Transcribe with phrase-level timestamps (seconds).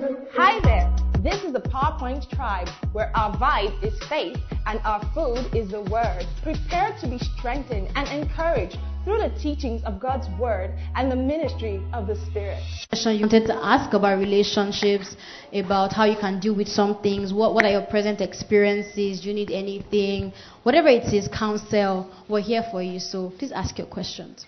[0.00, 0.90] Hi there.
[1.22, 5.82] This is the PowerPoint tribe where our vibe is faith and our food is the
[5.82, 6.24] word.
[6.42, 11.82] Prepare to be strengthened and encouraged through the teachings of God's word and the ministry
[11.92, 12.62] of the Spirit.
[12.92, 15.16] You wanted to ask about relationships,
[15.52, 17.34] about how you can deal with some things.
[17.34, 19.20] What, what are your present experiences?
[19.20, 20.32] Do you need anything?
[20.62, 22.10] Whatever it is, counsel.
[22.26, 23.00] We're here for you.
[23.00, 24.46] So please ask your questions.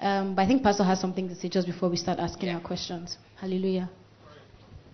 [0.00, 2.60] Um, but I think Pastor has something to say just before we start asking our
[2.60, 3.18] questions.
[3.38, 3.90] Hallelujah.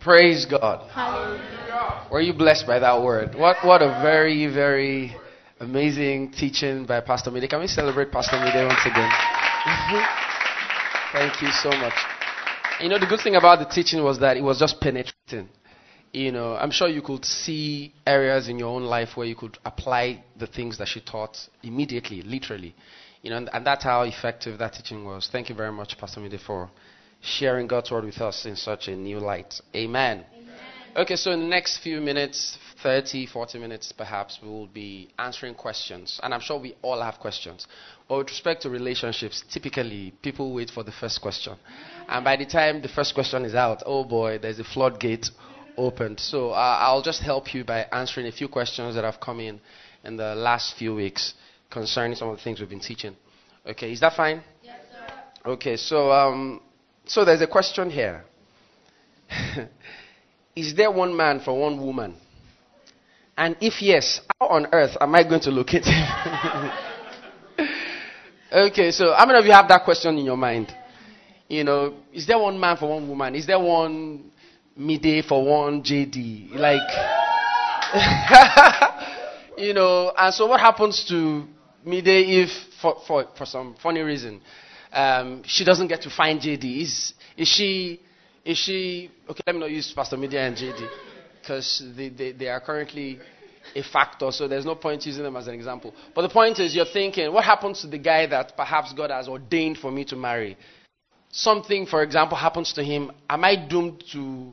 [0.02, 0.90] Praise God.
[0.90, 2.08] Hallelujah.
[2.10, 3.36] Were you blessed by that word?
[3.36, 5.16] What, what a very, very
[5.60, 7.48] amazing teaching by Pastor Mide.
[7.48, 9.08] Can we celebrate Pastor Mide once again?
[11.12, 11.94] Thank you so much.
[12.80, 15.48] You know, the good thing about the teaching was that it was just penetrating.
[16.12, 19.56] You know, I'm sure you could see areas in your own life where you could
[19.64, 22.74] apply the things that she taught immediately, literally.
[23.22, 25.28] You know, and, and that's how effective that teaching was.
[25.30, 26.70] Thank you very much, Pastor Mide, for
[27.22, 29.60] sharing God's word with us in such a new light.
[29.74, 30.24] Amen.
[30.34, 30.54] Amen.
[30.94, 35.54] Okay, so in the next few minutes, 30, 40 minutes perhaps, we will be answering
[35.54, 36.20] questions.
[36.22, 37.66] And I'm sure we all have questions.
[38.08, 41.54] But with respect to relationships, typically people wait for the first question.
[42.08, 45.30] And by the time the first question is out, oh boy, there's a floodgate
[45.76, 46.20] opened.
[46.20, 49.60] So uh, I'll just help you by answering a few questions that have come in
[50.04, 51.34] in the last few weeks
[51.70, 53.16] concerning some of the things we've been teaching.
[53.66, 54.42] Okay, is that fine?
[54.62, 55.50] Yes, sir.
[55.52, 56.60] Okay, so um,
[57.06, 58.24] so there's a question here.
[60.56, 62.14] Is there one man for one woman?
[63.36, 66.04] And if yes, how on earth am I going to locate him?
[68.52, 70.74] okay, so how many of you have that question in your mind?
[71.48, 73.34] You know, is there one man for one woman?
[73.34, 74.30] Is there one
[74.76, 76.54] Mide for one JD?
[76.54, 76.80] Like,
[79.58, 81.44] you know, and so what happens to
[81.84, 82.50] Mide if,
[82.80, 84.40] for, for, for some funny reason,
[84.92, 86.82] um, she doesn't get to find JD?
[86.82, 88.00] Is, is she,
[88.44, 90.88] is she, okay, let me not use Pastor Mide and JD
[91.40, 93.18] because they, they, they are currently
[93.74, 95.94] a factor, so there's no point using them as an example.
[96.14, 99.28] But the point is, you're thinking, what happens to the guy that perhaps God has
[99.28, 100.56] ordained for me to marry?
[101.30, 103.10] Something, for example, happens to him.
[103.28, 104.52] Am I doomed to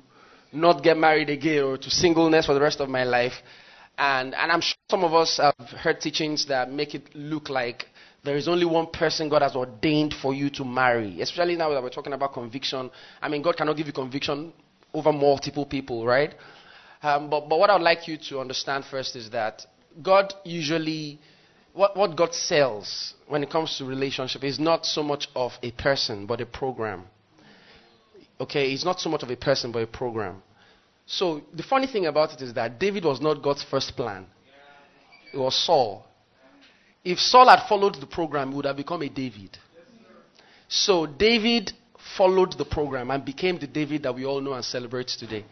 [0.53, 3.33] not get married again or to singleness for the rest of my life?
[3.97, 7.85] And, and I'm sure some of us have heard teachings that make it look like
[8.23, 11.21] there is only one person God has ordained for you to marry.
[11.21, 12.91] Especially now that we're talking about conviction.
[13.21, 14.51] I mean, God cannot give you conviction
[14.93, 16.33] over multiple people, right?
[17.01, 19.65] Um, but, but what I'd like you to understand first is that
[20.01, 21.19] God usually,
[21.73, 25.71] what, what God sells when it comes to relationship is not so much of a
[25.71, 27.05] person, but a program.
[28.41, 30.41] Okay, it's not so much of a person, but a program.
[31.05, 34.25] So the funny thing about it is that David was not God's first plan.
[35.33, 36.05] It was Saul.
[37.03, 39.57] If Saul had followed the program, he would have become a David.
[40.67, 41.71] So David
[42.17, 45.45] followed the program and became the David that we all know and celebrate today.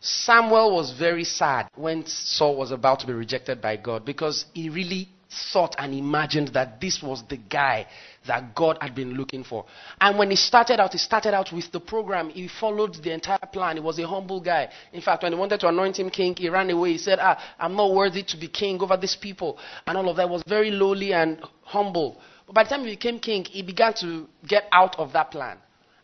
[0.00, 4.68] Samuel was very sad when Saul was about to be rejected by God because he
[4.68, 5.08] really
[5.52, 7.86] thought and imagined that this was the guy
[8.26, 9.64] that God had been looking for.
[10.00, 12.30] And when he started out, he started out with the program.
[12.30, 13.76] He followed the entire plan.
[13.76, 14.68] He was a humble guy.
[14.92, 16.92] In fact, when he wanted to anoint him king, he ran away.
[16.92, 19.58] He said, Ah, I'm not worthy to be king over these people.
[19.86, 22.20] And all of that was very lowly and humble.
[22.46, 25.58] But by the time he became king, he began to get out of that plan.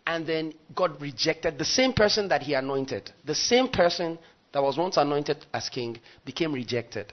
[0.06, 3.12] And then God rejected the same person that he anointed.
[3.27, 4.19] The same person
[4.53, 7.12] that was once anointed as king became rejected.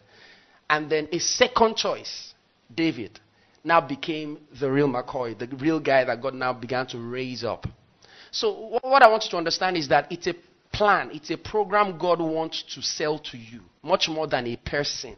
[0.69, 2.33] And then a second choice,
[2.73, 3.19] David,
[3.65, 7.67] now became the real McCoy, the real guy that God now began to raise up.
[8.31, 10.35] So, what I want you to understand is that it's a
[10.71, 15.15] plan, it's a program God wants to sell to you, much more than a person.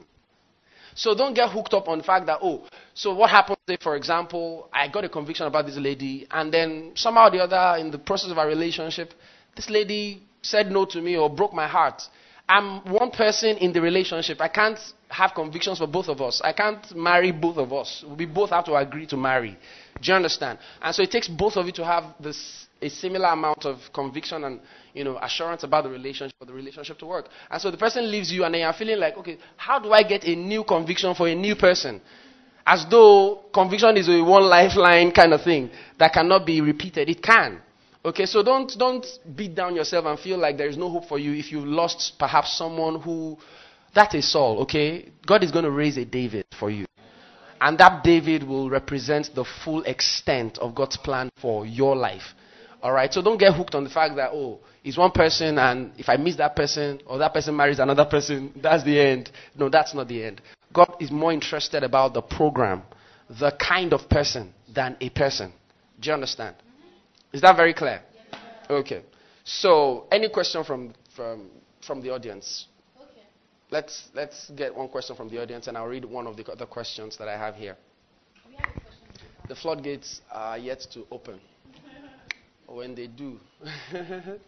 [0.98, 2.66] So don't get hooked up on the fact that, oh,
[2.96, 6.94] so what happens if, for example, I got a conviction about this lady, and then
[6.96, 9.14] somehow or the other, in the process of our relationship,
[9.56, 12.02] this lady said no to me or broke my heart.
[12.50, 14.40] I'm one person in the relationship.
[14.40, 16.42] I can't have convictions for both of us.
[16.42, 18.06] I can't marry both of us.
[18.18, 19.58] We both have to agree to marry.
[20.02, 20.60] Do you understand?
[20.82, 24.44] And so it takes both of you to have this a similar amount of conviction
[24.44, 24.60] and
[24.94, 27.28] you know assurance about the relationship for the relationship to work.
[27.50, 30.04] And so the person leaves you and then you're feeling like, okay, how do I
[30.04, 32.00] get a new conviction for a new person?
[32.66, 37.10] As though conviction is a one lifeline kind of thing that cannot be repeated.
[37.10, 37.62] It can.
[38.08, 39.06] Okay, so don't don't
[39.36, 42.14] beat down yourself and feel like there is no hope for you if you've lost
[42.18, 43.38] perhaps someone who
[43.94, 45.12] that is Saul, okay?
[45.26, 46.86] God is going to raise a David for you.
[47.60, 52.34] And that David will represent the full extent of God's plan for your life.
[52.82, 56.08] Alright, so don't get hooked on the fact that, oh, it's one person and if
[56.08, 59.32] I miss that person or that person marries another person, that's the end.
[59.54, 60.42] No, that's not the end.
[60.72, 62.84] God is more interested about the program,
[63.30, 65.52] the kind of person, than a person.
[66.00, 66.56] Do you understand?
[67.34, 68.02] Is that very clear?
[68.70, 69.02] Okay.
[69.44, 71.50] So, any question from from
[71.86, 72.68] from the audience?
[73.00, 73.26] Okay.
[73.72, 76.66] Let's let's get one question from the audience, and I'll read one of the other
[76.66, 77.78] questions that I have here.
[78.58, 78.70] Have
[79.48, 81.40] the floodgates are yet to open.
[82.68, 83.40] when they do.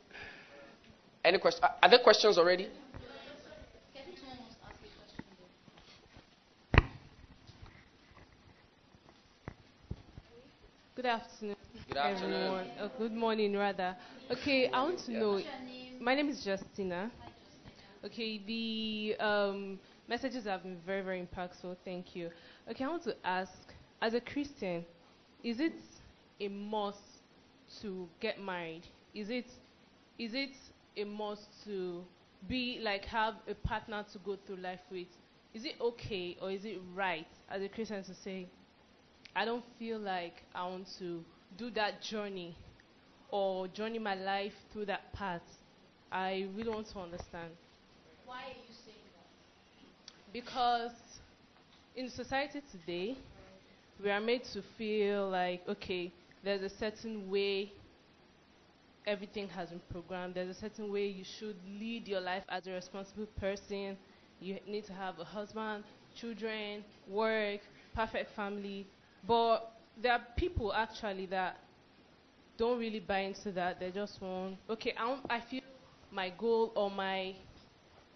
[1.23, 1.63] any question?
[1.81, 2.67] Are there questions already?
[10.99, 11.55] Good afternoon.
[11.87, 12.33] Good afternoon.
[12.33, 12.67] Everyone.
[12.81, 13.95] Oh, good morning, rather.
[14.29, 15.39] Okay, I want to know.
[15.97, 17.09] My name is Justina.
[18.03, 19.79] Okay, the um,
[20.09, 21.77] messages have been very, very impactful.
[21.85, 22.29] Thank you.
[22.69, 23.53] Okay, I want to ask,
[24.01, 24.83] as a Christian,
[25.41, 25.71] is it
[26.41, 26.99] a must
[27.81, 28.83] to get married?
[29.15, 29.47] Is it,
[30.17, 30.51] is it
[30.97, 32.03] a must to
[32.49, 35.07] be like have a partner to go through life with?
[35.53, 38.49] Is it okay or is it right as a Christian to say,
[39.39, 41.23] I don't feel like I want to
[41.57, 42.57] do that journey
[43.31, 45.41] or journey my life through that path.
[46.11, 47.51] I really want to understand.
[48.25, 50.33] Why are you saying that?
[50.33, 50.91] Because
[51.95, 53.15] in society today,
[54.03, 56.11] we are made to feel like, okay,
[56.43, 57.71] there's a certain way
[59.07, 60.35] everything has been programmed.
[60.35, 63.97] There's a certain way you should lead your life as a responsible person.
[64.41, 65.83] You need to have a husband,
[66.15, 67.61] children, work,
[67.95, 68.85] perfect family.
[69.27, 69.71] But
[70.01, 71.57] there are people actually that
[72.57, 73.79] don't really buy into that.
[73.79, 75.61] They just want, okay, I, I feel
[76.11, 77.35] my goal or my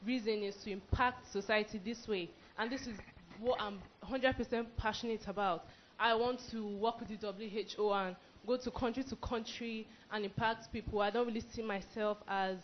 [0.05, 2.29] reason is to impact society this way.
[2.57, 2.97] And this is
[3.39, 3.79] what I'm
[4.09, 5.65] 100% passionate about.
[5.99, 8.15] I want to work with the WHO and
[8.45, 11.01] go to country to country and impact people.
[11.01, 12.57] I don't really see myself as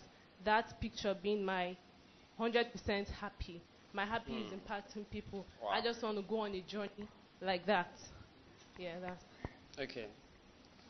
[0.44, 1.76] that picture being my
[2.40, 3.62] 100% happy.
[3.94, 4.46] My happy mm.
[4.46, 4.58] is hmm.
[4.58, 5.46] impacting people.
[5.62, 5.70] Wow.
[5.70, 7.08] I just want to go on a journey
[7.42, 7.92] like that.
[8.80, 9.24] Yeah, that's.
[9.78, 10.06] Okay.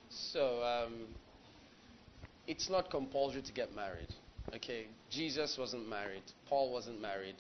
[0.10, 1.08] So, um,
[2.48, 4.14] it's not compulsory to get married.
[4.56, 4.86] Okay?
[5.10, 7.36] Jesus wasn't married, Paul wasn't married.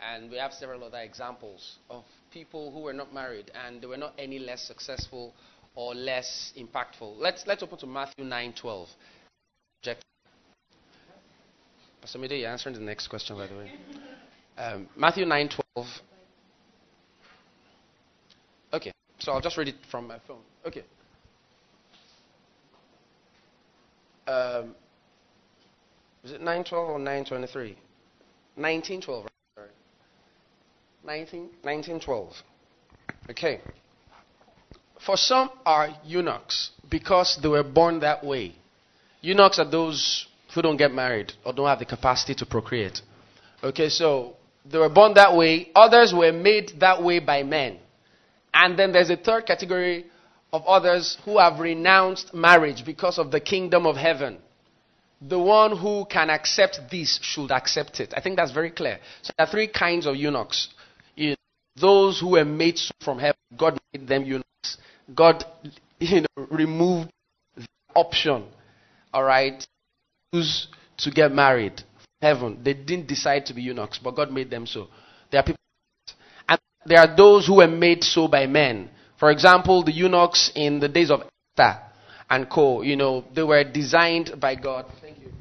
[0.00, 3.96] And we have several other examples of people who were not married and they were
[3.96, 5.32] not any less successful
[5.74, 7.18] or less impactful.
[7.18, 8.86] Let's, let's open to Matthew 9:12.
[12.00, 13.72] Pastor Mide, you're answering the next question, by the way.
[14.58, 15.86] Um, Matthew 9:12.
[18.74, 18.92] Okay.
[19.22, 20.40] So I'll just read it from my phone.
[20.66, 20.82] Okay.
[24.26, 24.74] Um,
[26.24, 27.68] is it 912 or 923?
[28.56, 29.68] 1912, sorry.
[31.04, 32.32] 19, 1912.
[33.30, 33.60] Okay.
[35.06, 38.56] For some are eunuchs because they were born that way.
[39.20, 43.00] Eunuchs are those who don't get married or don't have the capacity to procreate.
[43.62, 44.34] Okay, so
[44.68, 45.70] they were born that way.
[45.76, 47.78] Others were made that way by men.
[48.54, 50.06] And then there's a third category
[50.52, 54.38] of others who have renounced marriage because of the kingdom of heaven.
[55.20, 58.12] The one who can accept this should accept it.
[58.16, 58.98] I think that's very clear.
[59.22, 60.68] So there are three kinds of eunuchs.
[61.76, 64.76] Those who were made from heaven, God made them eunuchs.
[65.14, 65.44] God
[65.98, 67.10] you know, removed
[67.56, 68.44] the option,
[69.14, 69.64] all right,
[70.32, 71.82] to get married.
[72.20, 72.58] Heaven.
[72.62, 74.88] They didn't decide to be eunuchs, but God made them so.
[75.30, 75.58] There are people
[76.84, 78.90] there are those who were made so by men.
[79.18, 81.22] For example, the eunuchs in the days of
[81.56, 81.80] Esther
[82.28, 82.82] and Co.
[82.82, 84.86] You know, they were designed by God.
[85.00, 85.32] Thank you.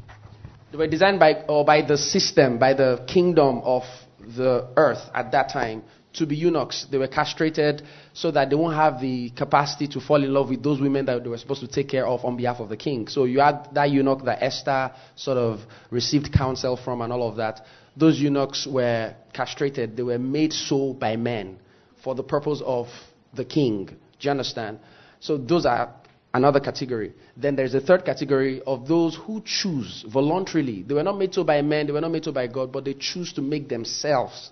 [0.71, 3.83] They were designed by or by the system, by the kingdom of
[4.19, 6.85] the earth at that time to be eunuchs.
[6.91, 10.61] They were castrated so that they won't have the capacity to fall in love with
[10.61, 13.07] those women that they were supposed to take care of on behalf of the king.
[13.07, 17.37] So you had that eunuch that Esther sort of received counsel from and all of
[17.37, 17.61] that
[17.95, 19.97] those eunuchs were castrated.
[19.97, 21.59] They were made so by men
[22.03, 22.87] for the purpose of
[23.33, 23.85] the king.
[23.85, 24.79] Do you understand?
[25.19, 25.93] So those are
[26.33, 27.13] another category.
[27.35, 30.83] Then there's a third category of those who choose voluntarily.
[30.83, 32.85] They were not made so by men, they were not made so by God, but
[32.85, 34.51] they choose to make themselves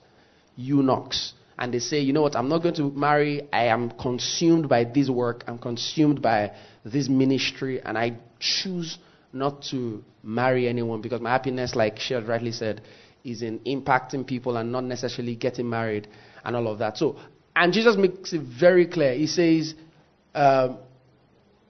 [0.55, 1.33] eunuchs.
[1.57, 3.47] And they say, you know what, I'm not going to marry.
[3.51, 5.43] I am consumed by this work.
[5.45, 6.53] I'm consumed by
[6.85, 7.81] this ministry.
[7.81, 8.97] And I choose
[9.33, 12.81] not to marry anyone because my happiness, like Sherd rightly said,
[13.23, 16.07] is in impacting people and not necessarily getting married
[16.43, 16.97] and all of that.
[16.97, 17.17] So,
[17.55, 19.13] and Jesus makes it very clear.
[19.13, 19.75] He says,
[20.33, 20.75] uh,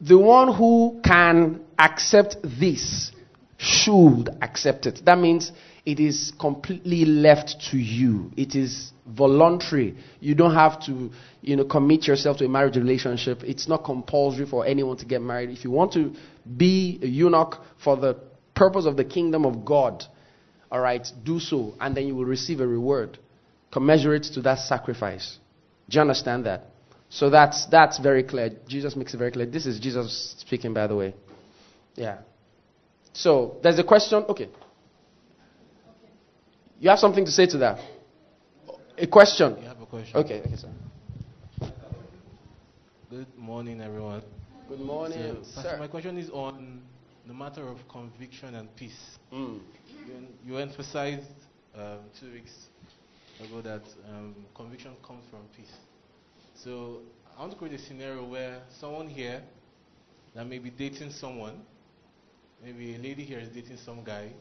[0.01, 3.11] the one who can accept this
[3.57, 5.01] should accept it.
[5.05, 5.51] That means
[5.85, 8.31] it is completely left to you.
[8.37, 9.97] It is voluntary.
[10.19, 11.09] You don't have to,
[11.41, 13.43] you know, commit yourself to a marriage relationship.
[13.43, 15.49] It's not compulsory for anyone to get married.
[15.49, 16.13] If you want to
[16.57, 18.15] be a eunuch for the
[18.53, 20.05] purpose of the kingdom of God,
[20.71, 23.17] all right, do so, and then you will receive a reward
[23.71, 25.37] commensurate to that sacrifice.
[25.89, 26.65] Do you understand that?
[27.09, 28.51] So that's that's very clear.
[28.67, 29.45] Jesus makes it very clear.
[29.47, 31.15] This is Jesus speaking, by the way.
[31.95, 32.19] Yeah.
[33.13, 34.23] So there's a question.
[34.29, 34.49] Okay.
[36.79, 37.79] You have something to say to that?
[38.97, 39.57] A question.
[39.59, 40.17] You have a question?
[40.17, 40.69] Okay, okay, sir.
[43.09, 44.21] Good morning, everyone.
[44.69, 46.81] Good morning, So, Pastor, my question is on
[47.27, 49.17] the matter of conviction and peace.
[49.33, 49.59] Mm.
[50.09, 51.27] You, you emphasized
[51.75, 52.51] um, two weeks
[53.39, 55.71] ago that um, conviction comes from peace.
[56.55, 57.01] So
[57.37, 59.43] I want to create a scenario where someone here
[60.33, 61.61] that may be dating someone,
[62.63, 64.31] maybe a lady here is dating some guy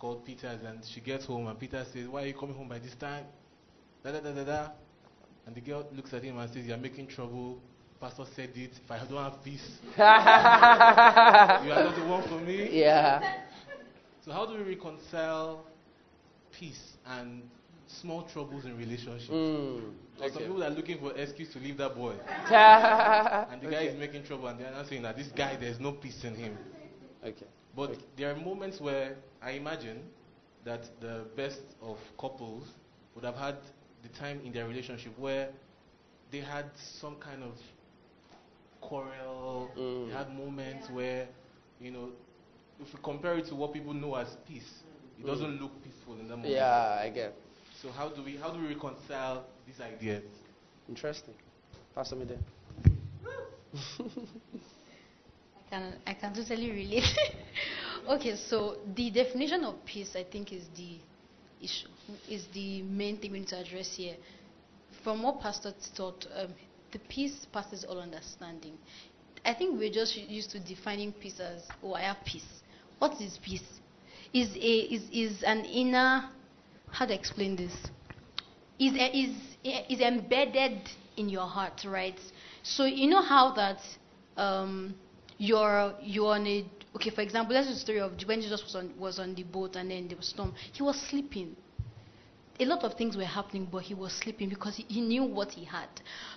[0.00, 2.78] called Peter, and she gets home and Peter says, "Why are you coming home by
[2.80, 3.24] this time?"
[4.02, 4.68] Da da da da da.
[5.46, 7.60] And the girl looks at him and says, "You're making trouble.
[8.00, 8.72] Pastor said it.
[8.84, 13.44] If I don't have peace, you are not the one for me." yeah.
[14.28, 15.64] So how do we reconcile
[16.52, 17.48] peace and
[17.86, 19.30] small troubles in relationships?
[19.30, 19.94] Mm.
[20.20, 22.12] Or Some people are looking for excuse to leave that boy,
[22.50, 25.92] and the guy is making trouble, and they're not saying that this guy there's no
[25.92, 26.58] peace in him.
[27.24, 27.46] okay.
[27.74, 28.04] But Okay.
[28.16, 30.02] there are moments where I imagine
[30.64, 32.64] that the best of couples
[33.14, 33.56] would have had
[34.02, 35.48] the time in their relationship where
[36.30, 37.54] they had some kind of
[38.82, 39.70] quarrel.
[39.78, 40.08] Mm.
[40.08, 41.28] They had moments where,
[41.80, 42.10] you know,
[42.80, 44.82] if we compare it to what people know as peace,
[45.18, 46.52] it doesn't look peaceful in that moment.
[46.52, 47.34] Yeah, I get.
[47.82, 50.24] So how do we how do we reconcile these ideas?
[50.88, 51.34] Interesting.
[51.94, 52.38] Pastor Mide.
[55.58, 57.04] I can I can totally relate.
[58.08, 60.98] okay, so the definition of peace, I think, is the
[61.62, 61.88] issue,
[62.28, 64.16] is the main thing we need to address here.
[65.04, 66.54] From what Pastor taught, um,
[66.92, 68.78] the peace passes all understanding.
[69.44, 72.57] I think we're just used to defining peace as, oh, I have peace.
[72.98, 73.80] What is peace?
[74.32, 76.28] Is a is is an inner.
[76.90, 77.74] How to explain this?
[78.78, 80.80] Is a, is is embedded
[81.16, 82.18] in your heart, right?
[82.62, 83.78] So you know how that
[84.36, 84.94] um,
[85.38, 86.64] you're you're on a
[86.96, 87.10] okay.
[87.10, 89.90] For example, let's the story of when Jesus was on was on the boat and
[89.90, 90.54] then there was storm.
[90.72, 91.56] He was sleeping.
[92.60, 95.52] A lot of things were happening, but he was sleeping because he, he knew what
[95.52, 95.88] he had.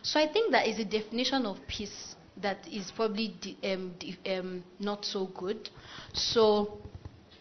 [0.04, 3.94] So I think that is a definition of peace that is probably um,
[4.26, 5.70] um, not so good.
[6.14, 6.80] So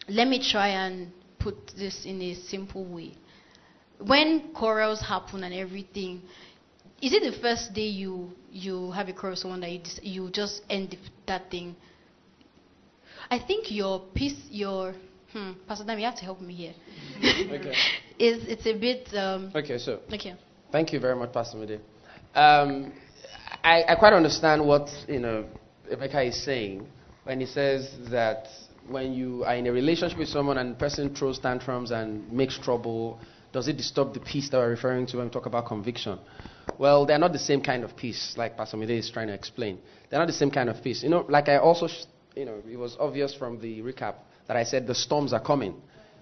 [0.07, 3.13] let me try and put this in a simple way.
[3.99, 6.21] When quarrels happen and everything,
[7.01, 9.99] is it the first day you you have a quarrel with someone that you dis-
[10.03, 11.75] you just end that thing?
[13.29, 14.93] I think your peace, your
[15.31, 16.73] hmm, Pastor Dam, you have to help me here.
[17.51, 17.73] Okay.
[18.19, 20.35] is it's a bit um, Okay, so okay.
[20.71, 21.79] Thank you very much, Pastor Mide.
[22.35, 22.93] Um,
[23.63, 25.45] I, I quite understand what you know
[25.89, 26.87] Rebecca is saying
[27.23, 28.47] when he says that
[28.87, 32.57] when you are in a relationship with someone and the person throws tantrums and makes
[32.57, 33.19] trouble,
[33.51, 36.17] does it disturb the peace that we're referring to when we talk about conviction?
[36.79, 39.77] Well, they're not the same kind of peace, like Pastor Mide is trying to explain.
[40.09, 41.03] They're not the same kind of peace.
[41.03, 44.15] You know, like I also, sh- you know, it was obvious from the recap
[44.47, 45.75] that I said the storms are coming.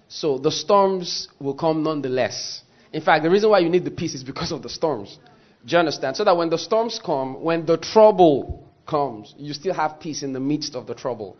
[0.08, 2.62] So the storms will come nonetheless.
[2.92, 5.18] In fact, the reason why you need the peace is because of the storms.
[5.66, 6.16] Do you understand?
[6.16, 10.32] So that when the storms come, when the trouble comes, you still have peace in
[10.32, 11.36] the midst of the trouble.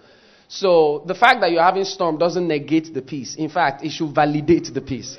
[0.49, 3.37] So the fact that you're having storm doesn't negate the peace.
[3.37, 5.17] In fact, it should validate the peace.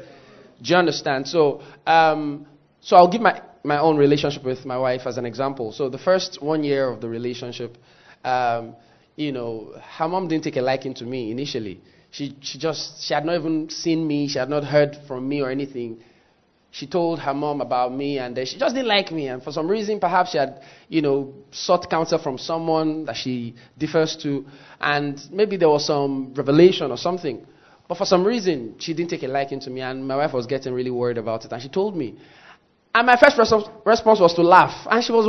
[0.61, 1.27] Do you understand?
[1.27, 2.45] So, um,
[2.81, 5.71] so I'll give my, my own relationship with my wife as an example.
[5.71, 7.77] So the first one year of the relationship,
[8.23, 8.75] um,
[9.15, 11.81] you know, her mom didn't take a liking to me initially.
[12.11, 14.27] She, she just, she had not even seen me.
[14.27, 16.03] She had not heard from me or anything.
[16.73, 19.27] She told her mom about me and she just didn't like me.
[19.27, 23.55] And for some reason, perhaps she had, you know, sought counsel from someone that she
[23.77, 24.45] differs to.
[24.79, 27.45] And maybe there was some revelation or something.
[27.89, 30.45] But for some reason, she didn't take a liking to me, and my wife was
[30.47, 31.51] getting really worried about it.
[31.51, 32.15] And she told me.
[32.95, 33.51] And my first res-
[33.85, 34.87] response was to laugh.
[34.89, 35.27] And she was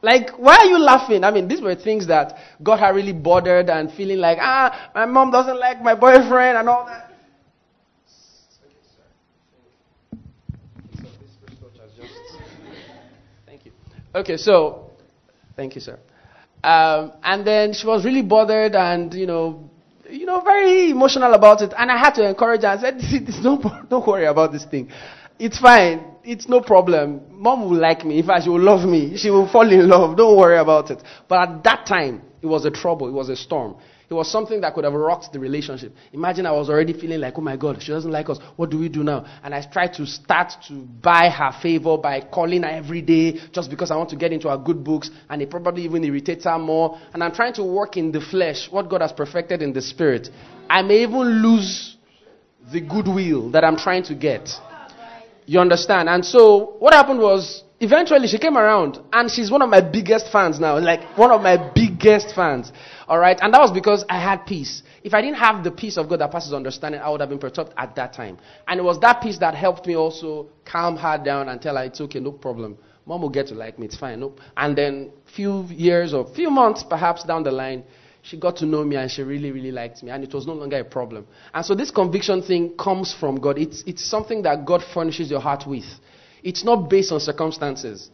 [0.00, 1.24] like, Why are you laughing?
[1.24, 5.06] I mean, these were things that got her really bothered and feeling like, Ah, my
[5.06, 7.07] mom doesn't like my boyfriend and all that.
[14.14, 14.90] Okay, so,
[15.56, 15.98] thank you, sir.
[16.62, 19.70] Um, and then she was really bothered and, you know,
[20.10, 21.72] you know, very emotional about it.
[21.76, 22.68] And I had to encourage her.
[22.68, 22.98] I said,
[23.42, 24.90] don't, don't worry about this thing.
[25.38, 26.04] It's fine.
[26.24, 27.22] It's no problem.
[27.30, 28.18] Mom will like me.
[28.18, 29.16] In fact, she will love me.
[29.16, 30.16] She will fall in love.
[30.16, 31.02] Don't worry about it.
[31.28, 33.08] But at that time, it was a trouble.
[33.08, 33.76] It was a storm.
[34.10, 35.92] It was something that could have rocked the relationship.
[36.14, 38.38] Imagine I was already feeling like, oh my God, she doesn't like us.
[38.56, 39.26] What do we do now?
[39.42, 43.68] And I tried to start to buy her favor by calling her every day just
[43.68, 45.10] because I want to get into her good books.
[45.28, 46.98] And it probably even irritates her more.
[47.12, 50.30] And I'm trying to work in the flesh what God has perfected in the spirit.
[50.70, 51.98] I may even lose
[52.72, 54.48] the goodwill that I'm trying to get.
[55.44, 56.08] You understand?
[56.08, 60.30] And so what happened was eventually she came around and she's one of my biggest
[60.32, 60.78] fans now.
[60.78, 61.56] Like one of my
[61.98, 62.72] biggest fans.
[63.06, 63.38] All right.
[63.40, 64.82] And that was because I had peace.
[65.02, 67.38] if I didn't have the peace of God that passes understanding, I would have been
[67.38, 68.38] perturbed at that time.
[68.66, 71.84] And it was that peace that helped me also calm her down and tell her
[71.84, 72.78] it's okay, no problem.
[73.06, 74.20] Mom will get to like me, it's fine.
[74.20, 74.40] Nope.
[74.56, 77.84] And then few years or few months perhaps down the line,
[78.22, 80.52] she got to know me and she really, really liked me, and it was no
[80.52, 81.26] longer a problem.
[81.54, 83.58] And so this conviction thing comes from God.
[83.58, 85.86] It's, it's something that God furnishes your heart with.
[86.42, 88.10] It's not based on circumstances.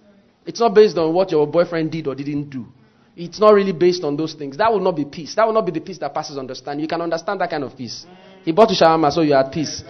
[0.47, 2.67] It's not based on what your boyfriend did or didn't do.
[3.17, 4.57] It's not really based on those things.
[4.57, 5.35] That will not be peace.
[5.37, 6.83] That will not be the peace that passes understanding.
[6.83, 8.07] You can understand that kind of peace.
[8.45, 9.85] He bought you shawarma, so you're at peace.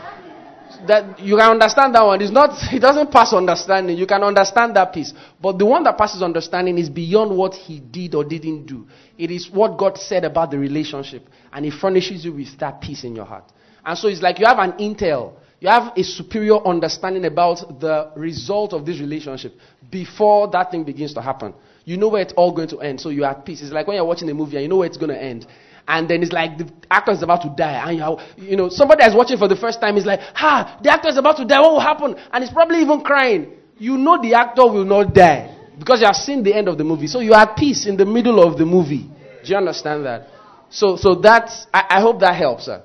[0.86, 2.20] That you can understand that one.
[2.20, 2.50] It's not.
[2.72, 3.96] It doesn't pass understanding.
[3.96, 5.14] You can understand that peace.
[5.40, 8.86] But the one that passes understanding is beyond what he did or didn't do.
[9.16, 13.04] It is what God said about the relationship, and He furnishes you with that peace
[13.04, 13.50] in your heart.
[13.84, 15.34] And so it's like you have an intel.
[15.60, 19.54] You have a superior understanding about the result of this relationship
[19.90, 21.54] before that thing begins to happen.
[21.84, 23.60] You know where it's all going to end, so you're at peace.
[23.62, 25.46] It's like when you're watching a movie and you know where it's going to end.
[25.86, 29.02] And then it's like the actor is about to die, and you you know somebody
[29.04, 31.60] that's watching for the first time is like, "Ha, the actor is about to die.
[31.60, 33.52] What will happen?" And he's probably even crying.
[33.76, 36.84] You know the actor will not die because you have seen the end of the
[36.84, 39.10] movie, so you are at peace in the middle of the movie.
[39.44, 40.28] Do you understand that?
[40.70, 41.66] So, so that's.
[41.72, 42.64] I, I hope that helps.
[42.64, 42.82] Sir.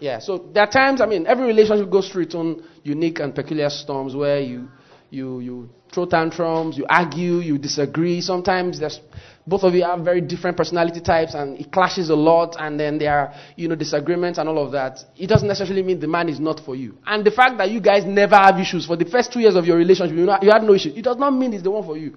[0.00, 0.18] Yeah.
[0.18, 1.00] So there are times.
[1.00, 4.68] I mean, every relationship goes through its own unique and peculiar storms where you
[5.10, 8.20] you you throw tantrums, you argue, you disagree.
[8.20, 9.00] Sometimes there's
[9.46, 12.98] both of you have very different personality types and it clashes a lot and then
[12.98, 15.04] there are you know disagreements and all of that.
[15.16, 16.96] It doesn't necessarily mean the man is not for you.
[17.06, 19.66] And the fact that you guys never have issues for the first two years of
[19.66, 21.84] your relationship you, know, you had no issues it does not mean it's the one
[21.84, 22.10] for you.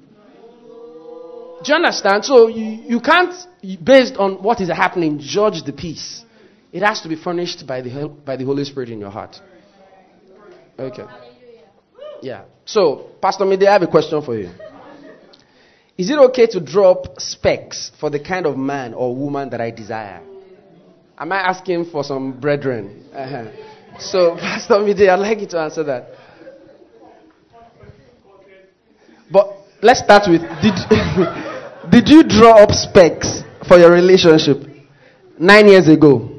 [1.63, 2.23] Do you understand?
[2.23, 3.33] So you, you can't
[3.83, 6.23] based on what is happening judge the peace.
[6.71, 9.41] It has to be furnished by the by the holy spirit in your heart.
[10.77, 11.05] Okay.
[12.21, 14.49] Yeah so pastor Mide, i have a question for you
[15.97, 19.71] is it okay to drop specs for the kind of man or woman that I
[19.71, 20.21] desire?
[21.17, 23.05] Am I asking for some brethren?
[23.13, 23.99] Uh-huh.
[23.99, 26.09] So, Pastor Mide, I'd like you to answer that.
[29.31, 30.75] But let's start with did,
[31.89, 34.57] did you draw up specs for your relationship
[35.39, 36.34] nine years ago?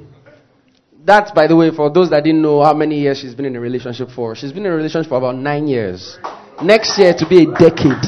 [1.07, 3.55] That's, by the way, for those that didn't know how many years she's been in
[3.55, 4.35] a relationship for.
[4.35, 6.19] She's been in a relationship for about nine years.
[6.61, 8.03] Next year to be a decade.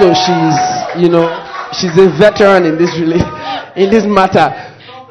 [0.00, 0.56] So she's,
[0.96, 1.28] you know,
[1.76, 3.20] she's a veteran in this really,
[3.76, 4.48] in this matter.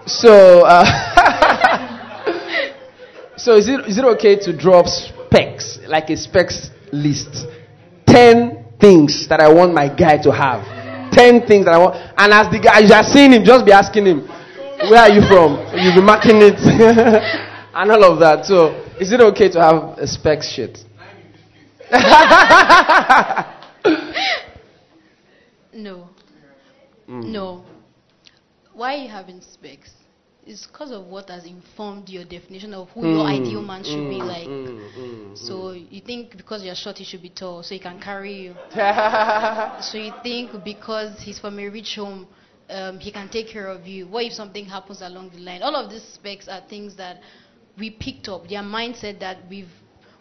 [0.07, 0.85] So, uh,
[3.37, 7.45] so is it is it okay to drop specs like a specs list?
[8.07, 10.65] Ten things that I want my guy to have.
[11.13, 13.71] Ten things that I want, and as the guy you are seeing him, just be
[13.71, 14.27] asking him,
[14.89, 16.59] "Where are you from?" You'll be marking it,
[17.73, 18.45] and all of that.
[18.45, 20.83] So, is it okay to have a specs shit?
[25.77, 26.09] No.
[27.07, 27.25] Mm.
[27.25, 27.63] No.
[28.73, 29.91] Why are you having specs?
[30.45, 33.15] It's because of what has informed your definition of who mm.
[33.15, 34.09] your ideal man should mm.
[34.09, 34.47] be like.
[34.47, 34.97] Mm.
[34.97, 35.37] Mm.
[35.37, 38.55] So you think because you're short, he should be tall, so he can carry you.
[39.81, 42.27] so you think because he's from a rich home,
[42.69, 44.07] um, he can take care of you.
[44.07, 45.61] What if something happens along the line?
[45.61, 47.21] All of these specs are things that
[47.77, 48.47] we picked up.
[48.47, 49.69] Their mindset that we've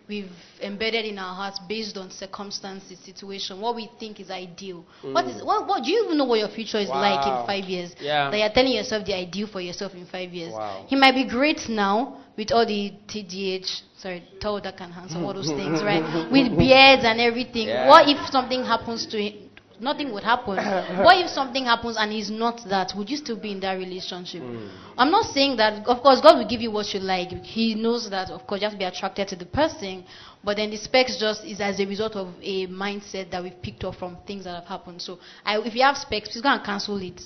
[0.08, 0.30] we've
[0.62, 4.84] embedded in our hearts based on circumstances, situation, what we think is ideal.
[5.02, 5.14] Mm.
[5.14, 7.00] What is what, what do you even know what your future is wow.
[7.00, 7.94] like in five years?
[8.00, 8.30] Yeah.
[8.30, 10.52] That you're telling yourself the ideal for yourself in five years.
[10.52, 10.86] Wow.
[10.88, 15.34] He might be great now with all the TDH, sorry, tall, dark and handsome, all
[15.34, 16.02] those things, right?
[16.30, 17.68] With beards and everything.
[17.68, 17.88] Yeah.
[17.88, 19.45] What if something happens to him?
[19.80, 20.56] Nothing would happen.
[21.04, 22.92] what if something happens and he's not that?
[22.96, 24.42] Would you still be in that relationship?
[24.42, 24.70] Mm.
[24.96, 27.28] I'm not saying that, of course, God will give you what you like.
[27.42, 30.04] He knows that, of course, you have to be attracted to the person.
[30.42, 33.84] But then the specs just is as a result of a mindset that we've picked
[33.84, 35.02] up from things that have happened.
[35.02, 37.20] So I, if you have specs, please go and cancel it.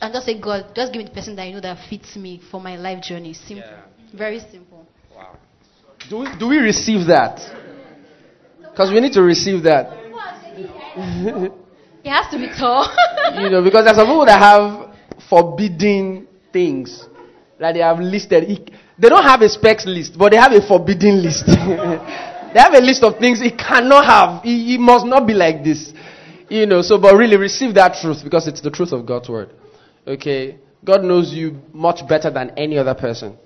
[0.00, 2.40] And just say, God, just give me the person that I know that fits me
[2.50, 3.34] for my life journey.
[3.34, 3.68] Simple.
[3.68, 3.82] Yeah.
[4.16, 4.86] Very simple.
[5.14, 5.36] Wow.
[6.08, 7.40] Do we, do we receive that?
[8.60, 9.90] Because we need to receive that.
[12.06, 12.86] It has to be tall.
[13.42, 14.94] you know, because there's some people that have
[15.28, 17.04] forbidden things
[17.58, 18.70] that they have listed.
[18.96, 21.46] They don't have a specs list, but they have a forbidden list.
[21.48, 24.44] they have a list of things it cannot have.
[24.44, 25.92] It, it must not be like this.
[26.48, 29.50] You know, so, but really receive that truth because it's the truth of God's word.
[30.06, 30.58] Okay?
[30.84, 33.36] God knows you much better than any other person.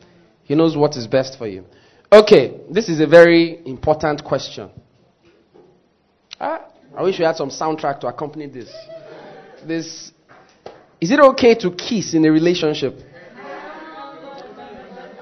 [0.45, 1.65] He knows what is best for you.
[2.13, 4.69] Okay, this is a very important question.
[6.39, 6.67] Ah,
[7.01, 8.71] I wish we had some soundtrack to accompany this.
[9.67, 10.13] This
[11.01, 12.95] is it okay to kiss in a relationship?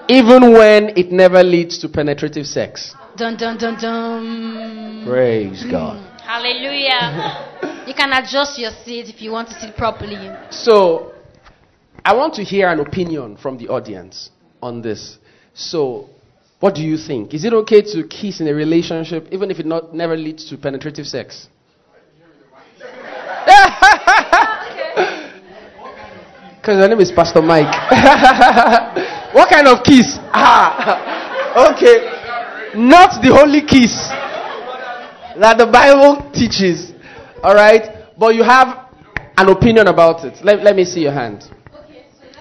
[0.08, 2.96] Even when it never leads to penetrative sex.
[3.16, 5.04] Dun dun dun dun.
[5.06, 5.70] Praise mm.
[5.70, 6.20] God.
[6.20, 7.84] Hallelujah.
[7.86, 10.34] you can adjust your seat if you want to sit properly.
[10.50, 11.12] So,
[12.04, 15.18] I want to hear an opinion from the audience on this.
[15.54, 16.10] So,
[16.58, 17.34] what do you think?
[17.34, 20.56] Is it okay to kiss in a relationship even if it not, never leads to
[20.56, 21.46] penetrative sex?
[26.60, 27.64] Because your name is Pastor Mike.
[29.32, 30.18] what kind of kiss?
[30.34, 32.12] Ah, okay.
[32.76, 33.94] Not the holy kiss
[35.40, 36.92] that the Bible teaches.
[37.42, 38.12] All right?
[38.18, 38.90] But you have
[39.38, 40.44] an opinion about it.
[40.44, 41.44] Let, let me see your hand.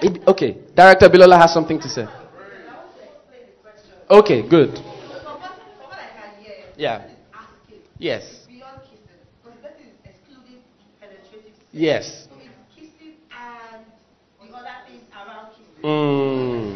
[0.01, 0.57] It, okay.
[0.75, 2.05] Director Bilola has something to say.
[4.09, 4.77] Okay, good.
[6.75, 7.07] Yeah.
[7.97, 8.46] Yes.
[11.77, 12.27] Yes.
[15.83, 16.75] Mm.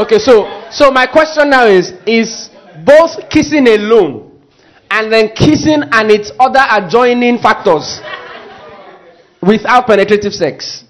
[0.00, 2.50] Okay, so so my question now is is
[2.84, 4.40] both kissing alone
[4.90, 8.00] and then kissing and its other adjoining factors
[9.40, 10.82] without penetrative sex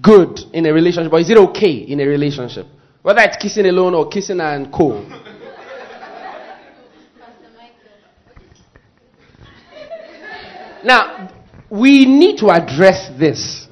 [0.00, 2.66] good in a relationship or is it okay in a relationship
[3.02, 5.00] whether it's kissing alone or kissing and co
[10.84, 11.28] now
[11.72, 13.66] we need to address this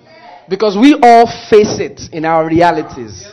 [0.48, 3.28] because we all face it in our realities.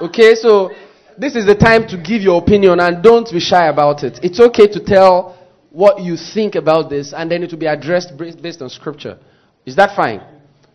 [0.00, 0.70] Okay, so
[1.18, 4.18] this is the time to give your opinion and don't be shy about it.
[4.22, 5.36] It's okay to tell
[5.68, 9.18] what you think about this and then it will be addressed based on scripture.
[9.66, 10.22] Is that fine?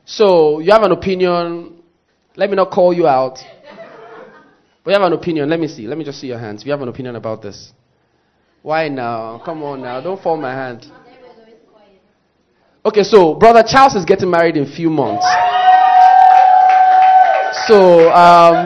[0.06, 1.82] So you have an opinion.
[2.36, 3.40] Let me not call you out.
[4.84, 5.50] But you have an opinion.
[5.50, 5.88] Let me see.
[5.88, 6.64] Let me just see your hands.
[6.64, 7.72] You have an opinion about this.
[8.62, 9.42] Why now?
[9.44, 10.00] Come on now.
[10.00, 10.86] Don't fall my hand.
[12.84, 15.26] Okay, so brother Charles is getting married in a few months.
[17.67, 18.65] So um,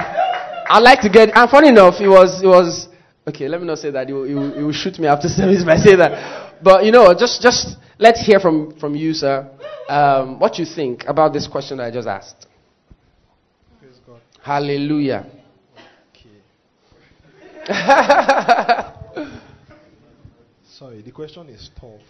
[0.69, 1.36] I'd like to get.
[1.36, 2.88] And funny enough, it was it was
[3.28, 3.49] okay.
[3.49, 4.08] Let me not say that.
[4.08, 6.62] You will, he will, will shoot me after service if I say that.
[6.63, 9.51] But you know, just just let's hear from from you, sir.
[9.89, 12.47] Um, what you think about this question that I just asked?
[14.41, 15.25] Hallelujah.
[16.12, 16.30] Okay.
[20.65, 22.01] Sorry, the question is tough.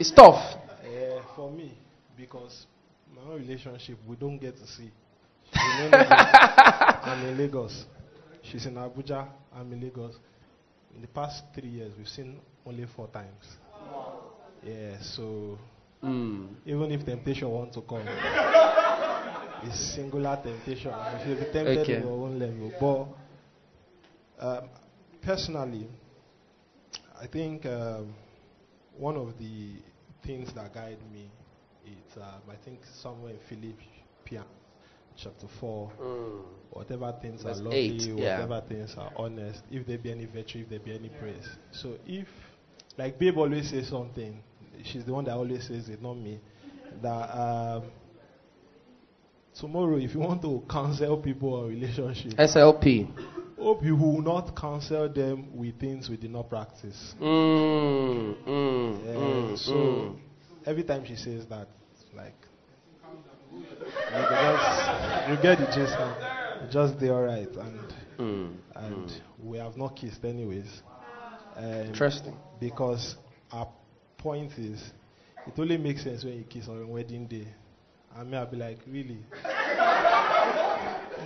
[0.00, 0.56] It's tough.
[0.94, 1.76] Uh, for me,
[2.16, 2.66] because
[3.14, 4.90] my own relationship, we don't get to see.
[5.54, 7.84] I'm in Lagos.
[8.42, 9.26] She's in Abuja.
[9.54, 10.14] I'm in Lagos.
[10.94, 13.44] In the past three years, we've seen only four times.
[14.64, 15.58] Yeah, so
[16.02, 16.48] Mm.
[16.66, 18.02] even if temptation wants to come,
[19.64, 20.92] it's singular temptation.
[21.24, 21.94] She'll be tempted Okay.
[21.96, 22.70] in her own level.
[24.38, 24.68] But um,
[25.22, 25.88] personally,
[27.18, 28.14] I think um,
[28.98, 29.76] one of the
[30.24, 31.30] things that guide me
[31.86, 34.46] it's um, I think, somewhere in Philippians
[35.16, 35.92] chapter 4,
[36.70, 38.44] whatever things Verse are lovely, eight, yeah.
[38.44, 41.48] whatever things are honest, if there be any virtue, if there be any praise.
[41.72, 42.26] So if,
[42.98, 44.42] like Babe always says something,
[44.82, 46.40] she's the one that always says it, not me,
[47.00, 47.84] that um,
[49.58, 53.08] tomorrow if you want to counsel people on relationship, SLP.
[53.64, 57.14] Hope you will not counsel them with things we did not practice.
[57.18, 60.16] Mm, mm, Yeah, mm, so mm.
[60.66, 61.66] every time she says that,
[62.14, 62.34] like
[65.30, 66.14] you, get the gist now.
[66.70, 67.80] Just do alright, and
[68.18, 70.82] Mm, and we have not kissed anyways.
[71.56, 72.36] Um, Interesting.
[72.60, 73.16] because
[73.50, 73.68] our
[74.18, 74.92] point is,
[75.46, 77.48] it only makes sense when you kiss on your wedding day.
[78.16, 79.18] I mean, I'll be like, really?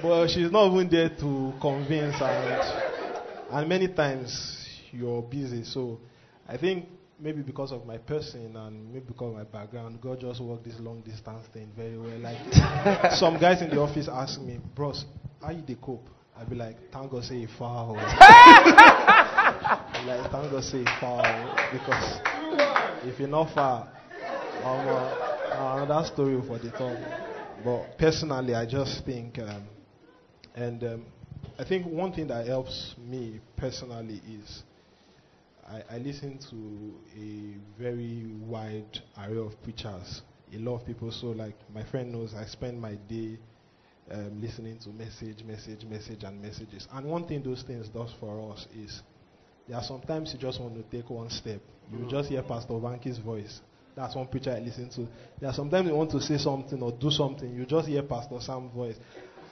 [0.02, 2.61] But she's not even there to convince, and
[3.50, 5.64] and many times you're busy.
[5.64, 5.98] So
[6.48, 6.87] I think
[7.20, 10.78] maybe because of my person and maybe because of my background, God just worked this
[10.78, 12.18] long distance thing very well.
[12.18, 15.04] Like some guys in the office ask me, bros,
[15.42, 16.08] how you they cope?
[16.37, 17.94] I'll be like, thank God say foul.
[17.96, 18.00] like,
[20.30, 22.20] thank God say foul because
[23.04, 23.88] if you're not far,
[24.62, 24.87] um,
[25.52, 26.98] uh, another story for the talk.
[27.64, 29.64] But personally, I just think, um,
[30.58, 31.06] and um,
[31.56, 34.64] I think one thing that helps me personally is
[35.64, 41.12] I, I listen to a very wide array of preachers, a lot of people.
[41.12, 43.38] So, like my friend knows, I spend my day
[44.10, 46.88] um, listening to message, message, message, and messages.
[46.92, 49.02] And one thing those things does for us is
[49.68, 51.60] there are sometimes you just want to take one step.
[51.92, 53.60] You will just hear Pastor Vanki's voice.
[53.94, 55.06] That's one preacher I listen to.
[55.40, 57.52] There are sometimes you want to say something or do something.
[57.54, 58.96] You just hear Pastor Sam's voice.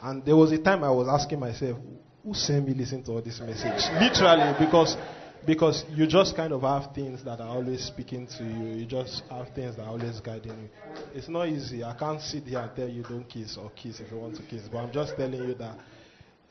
[0.06, 1.78] And there was a time I was asking myself,
[2.22, 3.90] who sent me listen to all this message?
[4.00, 4.96] Literally, because
[5.44, 8.76] because you just kind of have things that are always speaking to you.
[8.78, 10.68] You just have things that are always guiding you.
[11.12, 11.82] It's not easy.
[11.82, 14.42] I can't sit here and tell you don't kiss or kiss if you want to
[14.42, 14.62] kiss.
[14.70, 15.76] But I'm just telling you that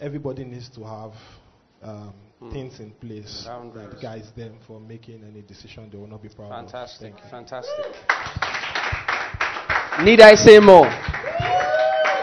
[0.02, 1.14] everybody needs to have
[1.82, 2.14] um,
[2.52, 3.90] things in place Boundaries.
[3.90, 7.14] that guides them for making any decision they will not be proud Fantastic.
[7.14, 7.20] of.
[7.20, 7.32] Thank you.
[7.32, 7.86] Fantastic.
[10.04, 11.15] Need I say more?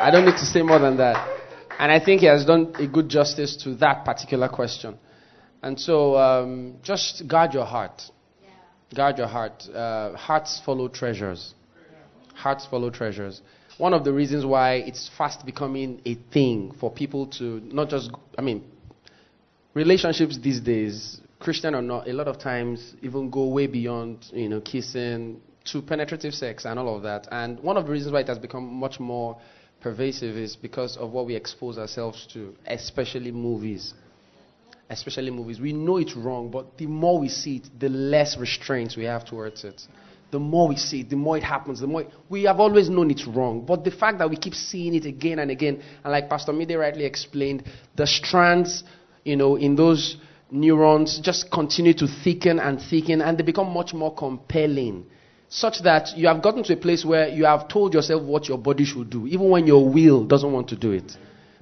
[0.03, 1.29] I don't need to say more than that.
[1.79, 4.99] And I think he has done a good justice to that particular question.
[5.63, 8.03] And so um, just guard your heart.
[8.93, 9.63] Guard your heart.
[9.69, 11.55] Uh, hearts follow treasures.
[12.35, 13.43] Hearts follow treasures.
[13.79, 18.11] One of the reasons why it's fast becoming a thing for people to not just,
[18.37, 18.65] I mean,
[19.73, 24.49] relationships these days, Christian or not, a lot of times even go way beyond, you
[24.49, 27.29] know, kissing to penetrative sex and all of that.
[27.31, 29.41] And one of the reasons why it has become much more
[29.83, 33.95] pervasive is because of what we expose ourselves to, especially movies.
[34.89, 35.61] Especially movies.
[35.61, 39.25] We know it's wrong, but the more we see it, the less restraints we have
[39.25, 39.81] towards it.
[40.31, 42.05] The more we see it, the more it happens, the more.
[42.31, 45.39] we have always known it's wrong, but the fact that we keep seeing it again
[45.39, 47.65] and again, and like Pastor Mide rightly explained,
[47.97, 48.85] the strands,
[49.25, 50.17] you know, in those
[50.51, 55.05] neurons just continue to thicken and thicken, and they become much more compelling
[55.53, 58.57] such that you have gotten to a place where you have told yourself what your
[58.57, 61.13] body should do, even when your will doesn't want to do it.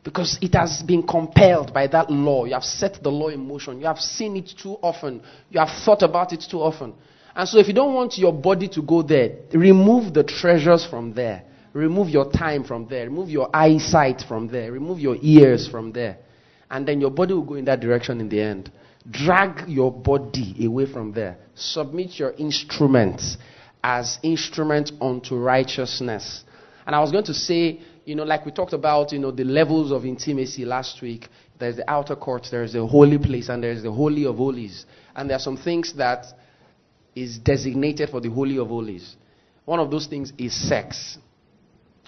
[0.05, 2.45] Because it has been compelled by that law.
[2.45, 3.81] You have set the law in motion.
[3.81, 5.21] You have seen it too often.
[5.51, 6.95] You have thought about it too often.
[7.35, 11.13] And so, if you don't want your body to go there, remove the treasures from
[11.13, 11.43] there.
[11.73, 13.07] Remove your time from there.
[13.07, 14.71] Remove your eyesight from there.
[14.71, 16.19] Remove your ears from there.
[16.71, 18.71] And then your body will go in that direction in the end.
[19.11, 21.39] Drag your body away from there.
[21.55, 23.37] Submit your instruments
[23.83, 26.45] as instruments unto righteousness.
[26.87, 29.45] And I was going to say, you know, like we talked about, you know, the
[29.45, 31.29] levels of intimacy last week.
[31.59, 34.87] There's the outer court, there's the holy place, and there's the holy of holies.
[35.15, 36.27] And there are some things that
[37.15, 39.17] is designated for the holy of holies.
[39.65, 41.19] One of those things is sex.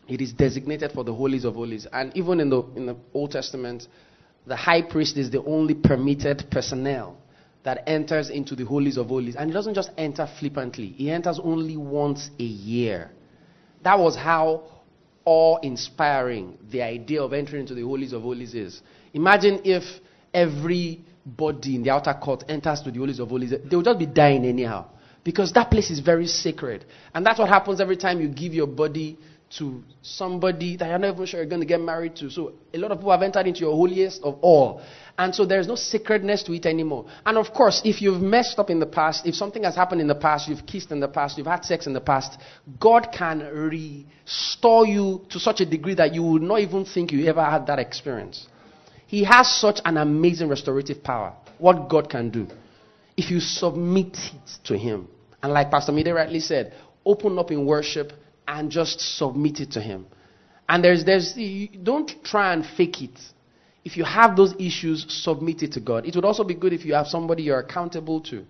[0.09, 1.87] It is designated for the holies of holies.
[1.93, 3.87] And even in the in the Old Testament,
[4.47, 7.22] the high priest is the only permitted personnel
[7.65, 9.37] that enters into the holies of holies.
[9.37, 13.11] And he doesn't just enter flippantly, he enters only once a year.
[13.83, 14.65] That was how
[15.25, 18.83] awe inspiring the idea of entering into the holies of holies is.
[19.15, 19.85] Imagine if
[20.33, 24.07] everybody in the outer court enters to the holies of holies, they will just be
[24.07, 24.87] dying anyhow.
[25.25, 26.85] Because that place is very sacred.
[27.15, 29.17] And that's what happens every time you give your body
[29.59, 32.31] to somebody that you're not even sure you're going to get married to.
[32.31, 34.83] So a lot of people have entered into your holiest of all.
[35.19, 37.07] And so there's no sacredness to it anymore.
[37.27, 40.07] And of course, if you've messed up in the past, if something has happened in
[40.07, 42.39] the past, you've kissed in the past, you've had sex in the past,
[42.81, 47.27] God can restore you to such a degree that you would not even think you
[47.27, 48.47] ever had that experience.
[49.07, 51.35] He has such an amazing restorative power.
[51.59, 52.47] What God can do.
[53.19, 55.09] If you submit it to Him.
[55.43, 56.73] And like Pastor Mide rightly said,
[57.05, 58.13] open up in worship
[58.47, 60.07] and just submit it to Him.
[60.69, 61.39] And there's, there's,
[61.83, 63.19] don't try and fake it.
[63.85, 66.07] If you have those issues, submit it to God.
[66.07, 68.45] It would also be good if you have somebody you're accountable to,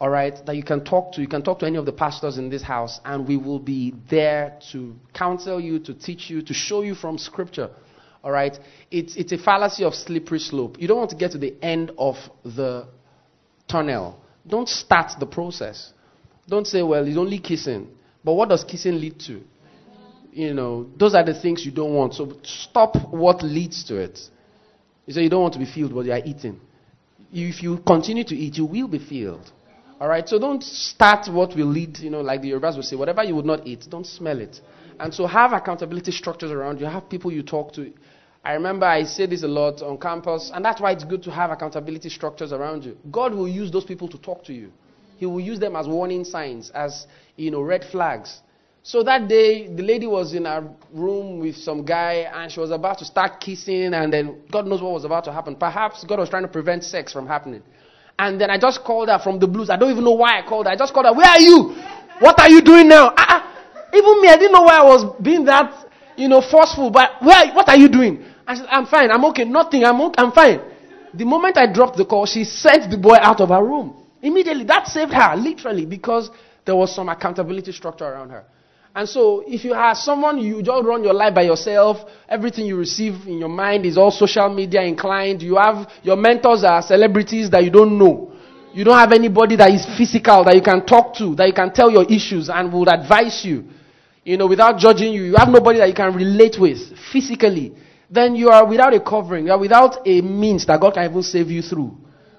[0.00, 1.20] all right, that you can talk to.
[1.20, 3.94] You can talk to any of the pastors in this house, and we will be
[4.10, 7.70] there to counsel you, to teach you, to show you from Scripture.
[8.24, 8.58] All right?
[8.90, 10.76] It's, it's a fallacy of slippery slope.
[10.80, 12.88] You don't want to get to the end of the
[13.68, 14.18] tunnel.
[14.46, 15.92] Don't start the process.
[16.48, 17.88] Don't say, well, it's only kissing.
[18.26, 19.40] But what does kissing lead to?
[20.32, 22.14] You know, those are the things you don't want.
[22.14, 24.18] So stop what leads to it.
[25.06, 26.60] You say you don't want to be filled, but you are eating.
[27.32, 29.48] If you continue to eat, you will be filled.
[30.00, 32.96] All right, so don't start what will lead, you know, like the Yorubas will say,
[32.96, 34.60] whatever you would not eat, don't smell it.
[34.98, 37.92] And so have accountability structures around you, have people you talk to.
[38.44, 41.30] I remember I say this a lot on campus, and that's why it's good to
[41.30, 42.98] have accountability structures around you.
[43.08, 44.72] God will use those people to talk to you.
[45.16, 48.40] He will use them as warning signs, as you know, red flags.
[48.82, 52.70] So that day, the lady was in a room with some guy, and she was
[52.70, 55.56] about to start kissing, and then God knows what was about to happen.
[55.56, 57.62] Perhaps God was trying to prevent sex from happening.
[58.18, 59.70] And then I just called her from the blues.
[59.70, 60.72] I don't even know why I called her.
[60.72, 61.12] I just called her.
[61.12, 61.74] Where are you?
[62.20, 63.08] What are you doing now?
[63.08, 63.42] Uh-uh.
[63.92, 66.90] Even me, I didn't know why I was being that, you know, forceful.
[66.90, 67.52] But where?
[67.54, 68.24] What are you doing?
[68.46, 69.10] I said, I'm fine.
[69.10, 69.44] I'm okay.
[69.44, 69.84] Nothing.
[69.84, 70.22] I'm okay.
[70.22, 70.60] I'm fine.
[71.12, 74.05] The moment I dropped the call, she sent the boy out of her room.
[74.26, 76.30] Immediately, that saved her, literally, because
[76.64, 78.44] there was some accountability structure around her.
[78.92, 82.76] And so, if you have someone, you just run your life by yourself, everything you
[82.76, 87.50] receive in your mind is all social media inclined, you have, your mentors are celebrities
[87.50, 88.32] that you don't know.
[88.74, 91.72] You don't have anybody that is physical that you can talk to, that you can
[91.72, 93.64] tell your issues and would advise you,
[94.24, 95.22] you know, without judging you.
[95.22, 96.78] You have nobody that you can relate with
[97.12, 97.74] physically.
[98.10, 99.46] Then you are without a covering.
[99.46, 101.96] You are without a means that God can even save you through.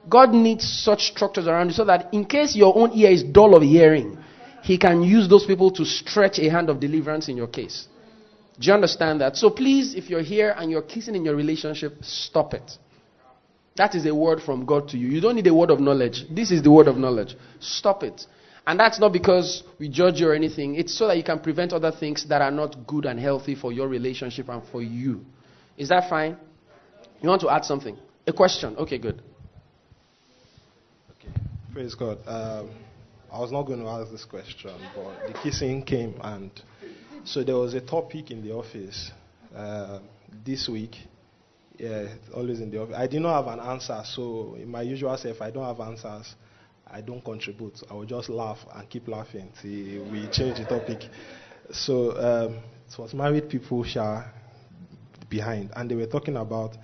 [0.09, 3.55] God needs such structures around you so that in case your own ear is dull
[3.55, 4.17] of hearing,
[4.63, 7.87] He can use those people to stretch a hand of deliverance in your case.
[8.59, 9.35] Do you understand that?
[9.35, 12.77] So please, if you're here and you're kissing in your relationship, stop it.
[13.75, 15.07] That is a word from God to you.
[15.07, 16.25] You don't need a word of knowledge.
[16.31, 17.35] This is the word of knowledge.
[17.59, 18.25] Stop it.
[18.65, 20.75] And that's not because we judge you or anything.
[20.75, 23.71] It's so that you can prevent other things that are not good and healthy for
[23.71, 25.23] your relationship and for you.
[25.77, 26.35] Is that fine?
[27.21, 27.97] You want to add something?
[28.25, 28.75] A question?
[28.77, 29.21] Okay, good.
[31.77, 32.17] Praise God.
[32.25, 32.71] Um,
[33.31, 36.49] I was not going to ask this question, but the kissing came, and
[37.23, 39.11] so there was a topic in the office
[39.55, 39.99] uh,
[40.43, 40.95] this week.
[41.77, 42.95] Yeah, always in the office.
[42.97, 46.33] I did not have an answer, so in my usual self, I don't have answers.
[46.87, 47.79] I don't contribute.
[47.91, 51.03] I will just laugh and keep laughing till we change the topic.
[51.69, 52.55] So um,
[52.91, 54.33] it was married people share
[55.29, 56.75] behind, and they were talking about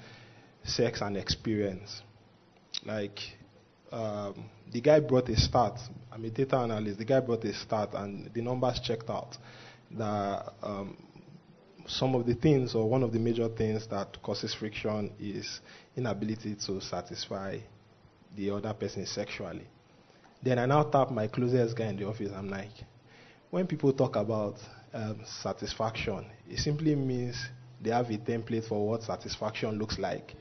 [0.63, 2.03] sex and experience.
[2.85, 3.17] Like
[3.91, 5.79] um, the guy brought a stat.
[6.11, 6.97] I'm a data analyst.
[6.97, 9.37] The guy brought a stat, and the numbers checked out
[9.91, 10.97] that um,
[11.87, 15.61] some of the things, or one of the major things that causes friction, is
[15.95, 17.59] inability to satisfy
[18.35, 19.67] the other person sexually.
[20.41, 22.31] Then I now tap my closest guy in the office.
[22.35, 22.71] I'm like,
[23.51, 24.55] when people talk about
[24.93, 27.35] um, satisfaction, it simply means
[27.79, 30.33] they have a template for what satisfaction looks like.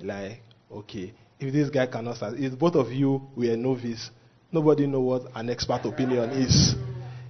[0.00, 4.10] Like, okay, if this guy cannot, if both of you were novice,
[4.50, 6.74] nobody know what an expert opinion is.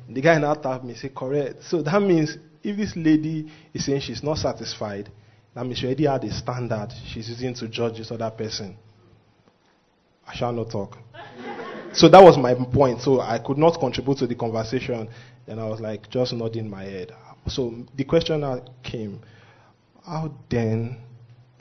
[0.09, 1.63] The guy now tapped me, say, correct.
[1.65, 5.11] So that means if this lady is saying she's not satisfied,
[5.55, 8.77] that means she already had a standard she's using to judge this other person.
[10.27, 10.97] I shall not talk.
[11.93, 13.01] So that was my point.
[13.01, 15.09] So I could not contribute to the conversation.
[15.47, 17.13] And I was like, just nodding my head.
[17.47, 18.45] So the question
[18.83, 19.21] came,
[20.05, 20.99] how then,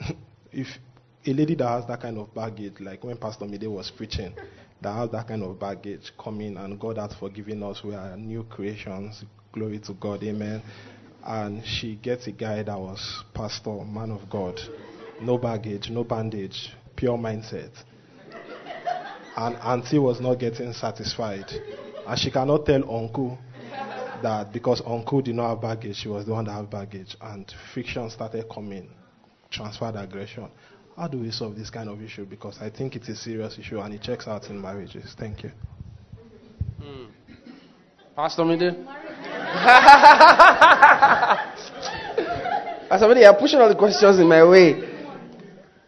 [0.52, 0.68] if
[1.26, 4.34] a lady that has that kind of baggage, like when Pastor Mide was preaching,
[4.80, 8.44] that has that kind of baggage coming and God has forgiven us, we are new
[8.44, 10.62] creations, glory to God, amen.
[11.24, 14.58] And she gets a guy that was pastor, man of God,
[15.20, 17.72] no baggage, no bandage, pure mindset
[19.38, 21.48] and auntie was not getting satisfied.
[22.06, 23.38] And she cannot tell uncle
[24.20, 27.16] that because uncle did not have baggage, she was the one that had baggage.
[27.20, 28.90] And friction started coming,
[29.48, 30.50] transferred aggression.
[30.98, 32.24] How do we solve this kind of issue?
[32.24, 35.14] Because I think it's a serious issue and it checks out in marriages.
[35.16, 35.52] Thank you.
[36.82, 37.04] Hmm.
[38.16, 38.74] Pastor Mide?
[42.88, 44.92] Pastor Mide, you're pushing all the questions in my way.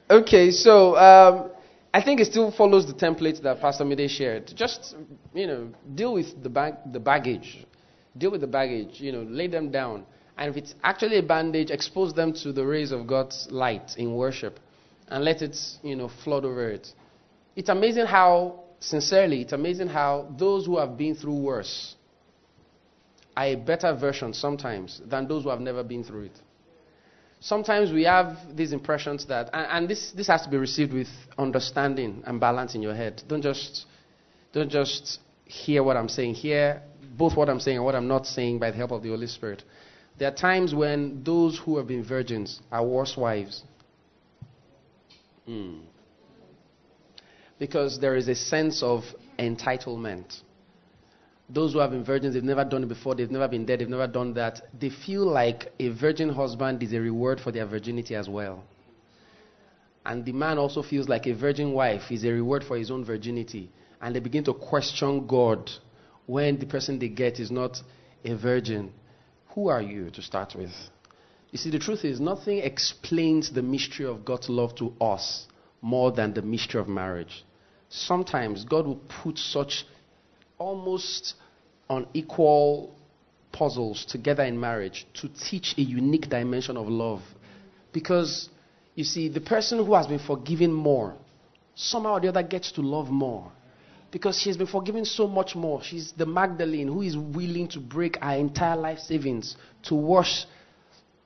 [0.09, 1.51] Okay, so um,
[1.93, 4.53] I think it still follows the template that Pastor Mide shared.
[4.55, 4.95] Just,
[5.35, 7.67] you know, deal with the, bag, the baggage.
[8.17, 10.07] Deal with the baggage, you know, lay them down.
[10.39, 14.15] And if it's actually a bandage, expose them to the rays of God's light in
[14.15, 14.61] worship
[15.11, 16.87] and let it, you know, flood over it.
[17.57, 21.97] It's amazing how, sincerely, it's amazing how those who have been through worse
[23.37, 26.41] are a better version sometimes than those who have never been through it
[27.41, 31.09] sometimes we have these impressions that, and, and, this, this has to be received with
[31.39, 33.23] understanding and balance in your head.
[33.27, 33.87] Don't just,
[34.53, 36.35] don't just hear what I'm saying.
[36.35, 36.83] Hear
[37.17, 39.27] both what I'm saying and what I'm not saying by the help of the Holy
[39.27, 39.63] Spirit.
[40.19, 43.63] There are times when those who have been virgins are worse wives.
[45.51, 45.81] Mm.
[47.59, 49.03] Because there is a sense of
[49.39, 50.43] entitlement
[51.53, 53.89] those who have been virgins, they've never done it before, they've never been there, they've
[53.89, 58.15] never done that, they feel like a virgin husband is a reward for their virginity
[58.15, 58.63] as well.
[60.07, 63.05] And the man also feels like a virgin wife is a reward for his own
[63.05, 63.69] virginity.
[64.01, 65.71] And they begin to question God
[66.27, 67.83] when the person they get is not
[68.25, 68.93] a virgin.
[69.55, 70.73] Who are you to start with?
[71.51, 75.47] You see, the truth is, nothing explains the mystery of God's love to us
[75.83, 77.45] more than the mystery of marriage.
[77.89, 79.85] Sometimes God will put such
[80.59, 81.35] almost
[81.89, 82.95] unequal
[83.53, 87.21] puzzles together in marriage to teach a unique dimension of love.
[87.93, 88.49] Because,
[88.95, 91.17] you see, the person who has been forgiven more,
[91.75, 93.51] somehow or the other gets to love more.
[94.13, 95.83] Because she's been forgiven so much more.
[95.83, 100.47] She's the Magdalene who is willing to break her entire life savings to wash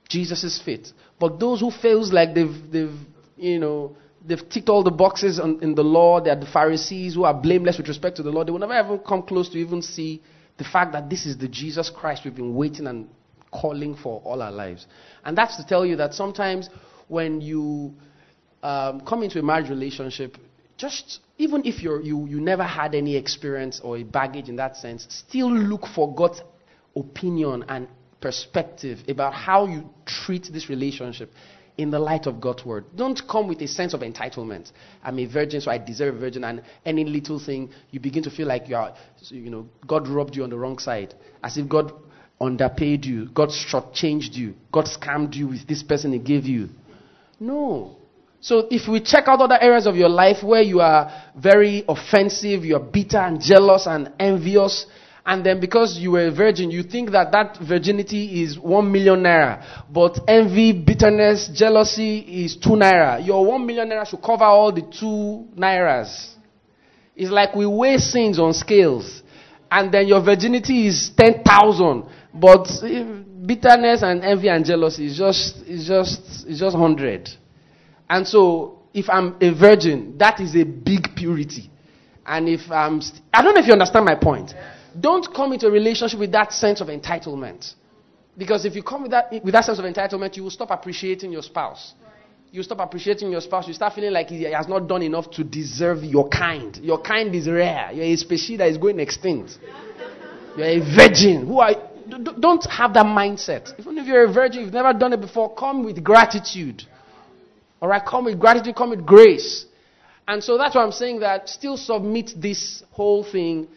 [0.09, 0.91] Jesus' is fit.
[1.19, 2.97] But those who feels like they've, they've
[3.37, 6.21] you know, they've ticked all the boxes on, in the law.
[6.21, 8.43] They are the Pharisees who are blameless with respect to the law.
[8.43, 10.21] They will never ever come close to even see
[10.57, 13.09] the fact that this is the Jesus Christ we've been waiting and
[13.51, 14.87] calling for all our lives.
[15.23, 16.69] And that's to tell you that sometimes
[17.07, 17.93] when you
[18.63, 20.37] um, come into a marriage relationship,
[20.77, 25.07] just even if you you never had any experience or a baggage in that sense,
[25.09, 26.41] still look for God's
[26.95, 27.87] opinion and
[28.25, 31.31] perspective about how you treat this relationship
[31.77, 32.85] in the light of God's word.
[32.95, 34.71] Don't come with a sense of entitlement.
[35.03, 38.31] I'm a virgin, so I deserve a virgin, and any little thing you begin to
[38.31, 38.95] feel like you are,
[39.29, 41.13] you know, God robbed you on the wrong side,
[41.43, 41.93] as if God
[42.41, 46.69] underpaid you, God shortchanged you, God scammed you with this person He gave you.
[47.39, 47.95] No.
[48.41, 52.65] So if we check out other areas of your life where you are very offensive,
[52.65, 54.87] you are bitter and jealous and envious,
[55.25, 59.23] and then because you were a virgin, you think that that virginity is one million
[59.23, 63.25] naira, but envy, bitterness, jealousy is two naira.
[63.25, 66.33] Your one million naira should cover all the two nairas.
[67.15, 69.23] It's like we weigh sins on scales,
[69.71, 72.03] and then your virginity is ten thousand,
[72.33, 72.67] but
[73.47, 77.29] bitterness and envy and jealousy is just is just is just hundred.
[78.07, 81.71] And so, if I'm a virgin, that is a big purity.
[82.27, 84.53] And if I'm, st- I don't know if you understand my point.
[84.99, 87.73] Don't come into a relationship with that sense of entitlement.
[88.37, 91.31] Because if you come with that, with that sense of entitlement, you will stop appreciating
[91.31, 91.93] your spouse.
[92.51, 93.67] You stop appreciating your spouse.
[93.67, 96.77] You start feeling like he has not done enough to deserve your kind.
[96.77, 97.91] Your kind is rare.
[97.91, 99.57] You're a species that is going extinct.
[100.57, 101.47] You're a virgin.
[101.47, 101.73] Who are
[102.07, 103.73] don't have that mindset.
[103.79, 106.83] Even if you're a virgin, you've never done it before, come with gratitude.
[107.81, 109.65] All right, come with gratitude, come with grace.
[110.27, 113.67] And so that's why I'm saying that still submit this whole thing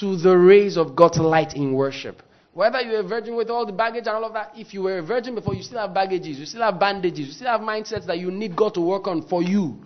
[0.00, 2.22] to the rays of God's light in worship.
[2.52, 4.98] Whether you're a virgin with all the baggage and all of that, if you were
[4.98, 8.06] a virgin before, you still have baggages, you still have bandages, you still have mindsets
[8.06, 9.78] that you need God to work on for you.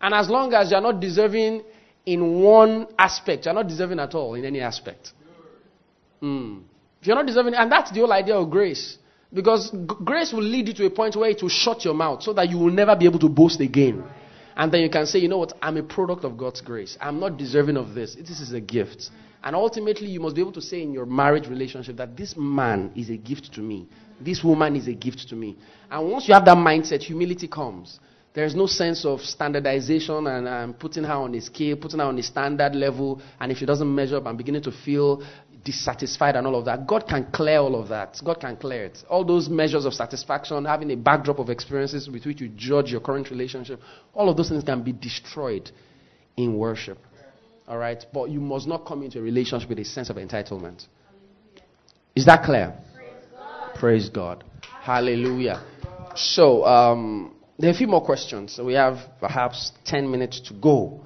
[0.00, 1.64] And as long as you're not deserving
[2.06, 5.12] in one aspect, you're not deserving at all in any aspect.
[6.22, 6.62] Mm.
[7.00, 8.98] If you're not deserving, and that's the whole idea of grace.
[9.32, 12.22] Because g- grace will lead you to a point where it will shut your mouth
[12.22, 14.04] so that you will never be able to boast again.
[14.58, 16.98] And then you can say, you know what, I'm a product of God's grace.
[17.00, 18.16] I'm not deserving of this.
[18.16, 19.08] This is a gift.
[19.44, 22.90] And ultimately, you must be able to say in your marriage relationship that this man
[22.96, 23.88] is a gift to me.
[24.20, 25.56] This woman is a gift to me.
[25.88, 28.00] And once you have that mindset, humility comes.
[28.34, 32.18] There's no sense of standardization and um, putting her on a scale, putting her on
[32.18, 33.22] a standard level.
[33.40, 35.22] And if she doesn't measure up, I'm beginning to feel
[35.64, 36.86] dissatisfied and all of that.
[36.86, 38.20] God can clear all of that.
[38.24, 38.98] God can clear it.
[39.08, 43.00] All those measures of satisfaction, having a backdrop of experiences with which you judge your
[43.00, 43.80] current relationship,
[44.14, 45.70] all of those things can be destroyed
[46.36, 46.98] in worship.
[47.66, 48.04] All right?
[48.12, 50.86] But you must not come into a relationship with a sense of entitlement.
[52.14, 52.74] Is that clear?
[52.94, 53.74] Praise God.
[53.74, 54.44] Praise God.
[54.62, 55.62] Hallelujah.
[56.14, 58.54] So, um, there are a few more questions.
[58.54, 61.00] So we have perhaps 10 minutes to go.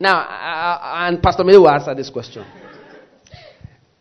[0.00, 2.44] Now, uh, and Pastor May will answer this question.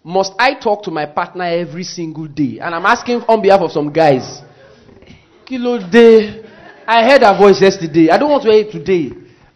[0.07, 2.59] Must I talk to my partner every single day?
[2.61, 4.41] And I'm asking on behalf of some guys.
[5.45, 6.45] Kilo day.
[6.87, 8.09] I heard her voice yesterday.
[8.09, 9.11] I don't want to hear it today.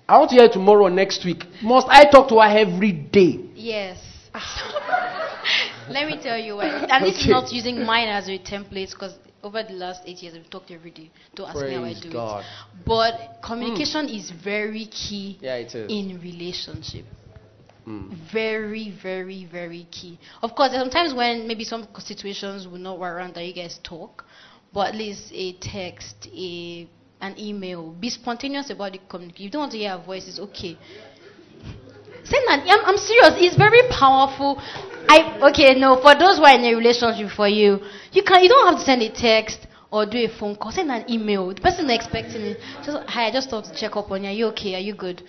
[0.10, 1.46] I want to hear it tomorrow or next week.
[1.64, 3.40] Must I talk to her every day?
[3.56, 4.04] Yes.
[5.90, 6.68] Let me tell you why.
[6.68, 7.32] And this is Okay.
[7.32, 10.92] not using mine as a template because over the last eight years we've talked every
[10.92, 11.12] day.
[11.34, 12.42] Don't ask me how I do God.
[12.42, 12.86] it.
[12.86, 15.56] But communication is very key Yeah,
[15.88, 17.06] in relationship.
[17.88, 18.16] Mm.
[18.32, 20.20] Very, very, very key.
[20.44, 24.24] Of course, sometimes when maybe some situations will not warrant that you guys talk,
[24.74, 26.88] but at least a text, a
[27.22, 29.46] an email, be spontaneous about the communication.
[29.46, 30.78] You don't want to hear our voice, it's okay.
[32.24, 32.62] Send an.
[32.68, 33.34] I'm, I'm serious.
[33.38, 34.62] It's very powerful.
[35.10, 35.74] I okay.
[35.74, 37.80] No, for those who are in a relationship, for you,
[38.12, 38.44] you can.
[38.44, 40.72] You don't have to send a text or do a phone call.
[40.72, 41.48] Send an email.
[41.54, 42.58] The person expecting it.
[42.86, 43.28] Just hi.
[43.28, 44.30] I just thought to check up on you.
[44.30, 44.76] Are you okay?
[44.76, 45.24] Are you good?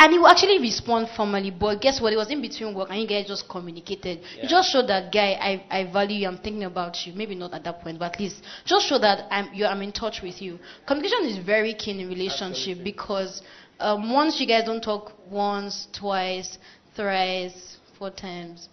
[0.00, 1.50] And he will actually respond formally.
[1.50, 2.12] But guess what?
[2.12, 4.20] It was in between work, and you guys just communicated.
[4.40, 5.32] You just showed that guy.
[5.32, 6.28] I, I value you.
[6.28, 7.12] I'm thinking about you.
[7.14, 9.66] Maybe not at that point, but at least just show that I'm you.
[9.66, 10.60] I'm in touch with you.
[10.86, 13.42] Communication is very key in relationship because
[13.80, 16.58] um, once you guys don't talk once, twice,
[16.94, 18.68] thrice, four times,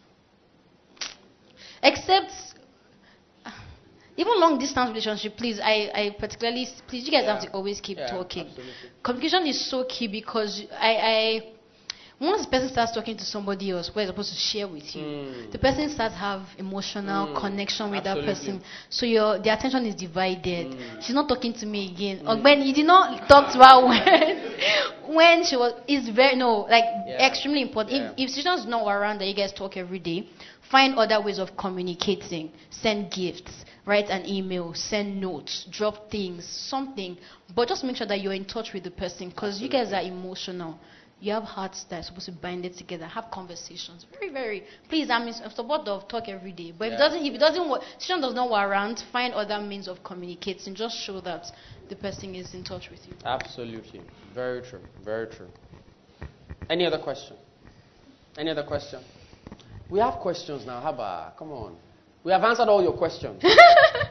[1.81, 2.31] except
[4.17, 7.97] even long distance relationship, please, I, I particularly, please, you guys have to always keep
[7.97, 8.47] Yeah, talking.
[8.47, 8.73] absolutely.
[9.03, 11.41] Communication is so key because I, I,
[12.19, 15.03] once the person starts talking to somebody else, we're supposed to share with you.
[15.03, 15.51] Mm.
[15.51, 18.31] The person starts have emotional Mm, connection with absolutely.
[18.31, 20.67] that person, so your the attention is divided.
[20.67, 21.01] Mm.
[21.03, 22.23] She's not talking to me again.
[22.25, 23.85] Or when you did not talk to her
[25.07, 27.27] when when she was is very no like Yeah.
[27.27, 27.97] extremely important.
[27.97, 28.11] Yeah.
[28.17, 30.27] If if situations not around that you guys talk every day,
[30.71, 32.51] find other ways of communicating.
[32.69, 37.17] Send gifts, write an email, send notes, drop things, something.
[37.55, 40.01] But just make sure that you're in touch with the person because you guys are
[40.01, 40.79] emotional.
[41.21, 43.05] You have hearts that are supposed to bind it together.
[43.05, 44.05] Have conversations.
[44.19, 44.63] Very, very.
[44.89, 46.73] Please, I'm in support of talk every day.
[46.77, 49.87] But if it doesn't, if it doesn't, wa- situation does not warrant, find other means
[49.87, 50.75] of communicating.
[50.75, 51.45] Just show that
[51.89, 53.13] the person is in touch with you.
[53.23, 54.01] Absolutely.
[54.33, 54.81] Very true.
[55.03, 55.47] Very true.
[56.69, 57.37] Any other question?
[58.37, 59.01] Any other question?
[59.89, 60.81] We have questions now.
[60.81, 61.77] Haba, come on.
[62.25, 63.43] We have answered all your questions.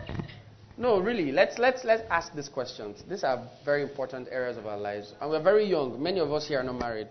[0.78, 1.32] no, really.
[1.32, 3.02] Let's let's let's ask these questions.
[3.10, 6.00] These are very important areas of our lives, and we're very young.
[6.00, 7.08] Many of us here are not married,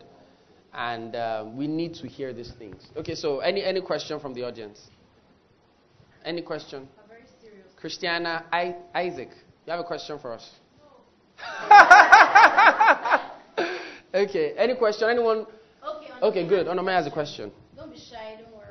[0.74, 2.88] and uh, we need to hear these things.
[2.96, 4.80] Okay, so any any question from the audience?
[6.24, 6.88] Any question?
[7.76, 9.28] Christiana, I, Isaac,
[9.66, 10.50] you have a question for us?
[14.14, 14.54] okay.
[14.58, 15.10] Any question?
[15.10, 15.46] Anyone?
[15.86, 16.68] Okay, Okay, good.
[16.68, 17.52] Onome has a question.
[17.76, 18.64] Don't be shy, don't worry.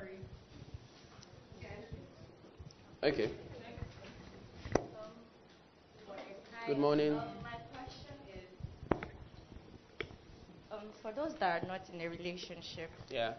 [3.03, 3.30] Okay.
[6.68, 7.14] Good morning.
[7.14, 9.03] Um, my question is,
[10.70, 13.34] um, for those that are not in a relationship, Yeah.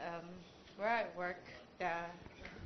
[0.00, 0.24] um,
[0.76, 1.38] where I work,
[1.78, 2.10] there are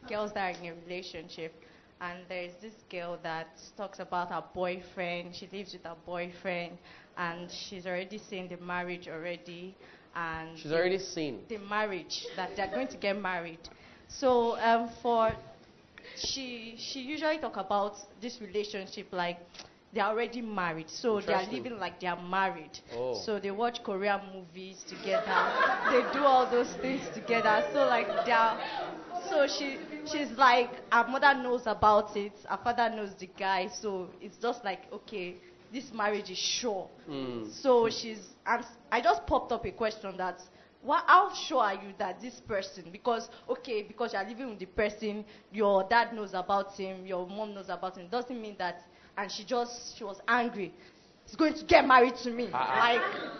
[0.08, 1.52] girls that are in a relationship,
[2.00, 5.34] and there is this girl that talks about her boyfriend.
[5.36, 6.78] She lives with her boyfriend,
[7.18, 9.74] and she's already seen the marriage already,
[10.16, 11.44] and She's already seen.
[11.48, 13.68] the marriage that they're going to get married.
[14.08, 15.34] So um, for
[16.16, 19.38] she she usually talk about this relationship like
[19.92, 22.78] they're already married, so they are living like they are married.
[22.96, 23.14] Oh.
[23.14, 25.52] So they watch Korean movies together.
[25.90, 27.64] they do all those things together.
[27.72, 28.58] So like they are.
[29.28, 29.78] So she
[30.10, 32.32] she's like our mother knows about it.
[32.48, 33.68] our father knows the guy.
[33.68, 35.36] So it's just like okay,
[35.74, 36.88] this marriage is sure.
[37.10, 37.52] Mm.
[37.52, 40.40] So she's, and I just popped up a question that,
[40.84, 44.66] what, how sure are you that this person, because, okay, because you're living with the
[44.66, 48.82] person, your dad knows about him, your mom knows about him, doesn't mean that,
[49.16, 50.72] and she just, she was angry,
[51.26, 52.50] he's going to get married to me.
[52.52, 52.76] Ah.
[52.78, 53.32] Like,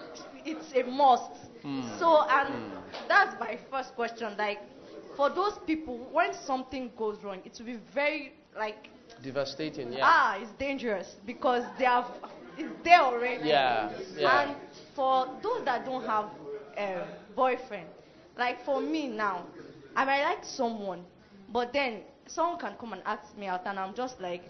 [0.47, 1.33] it's a must.
[1.63, 1.83] Hmm.
[1.99, 2.73] So, and
[3.09, 4.35] that's my first question.
[4.39, 4.61] Like,
[5.17, 8.89] for those people, when something goes wrong, it will be very, like,
[9.23, 9.93] Devastating.
[9.93, 10.01] Yeah.
[10.03, 12.07] ah, it's dangerous because they have,
[12.57, 13.49] it's there already.
[13.49, 13.93] Yeah.
[14.17, 14.49] Yeah.
[14.49, 14.57] And
[14.95, 16.31] for those that don't have
[16.77, 17.89] a boyfriend,
[18.39, 19.47] like for me now,
[19.97, 21.05] I might like someone,
[21.53, 24.43] but then someone can come and ask me out, and I'm just like,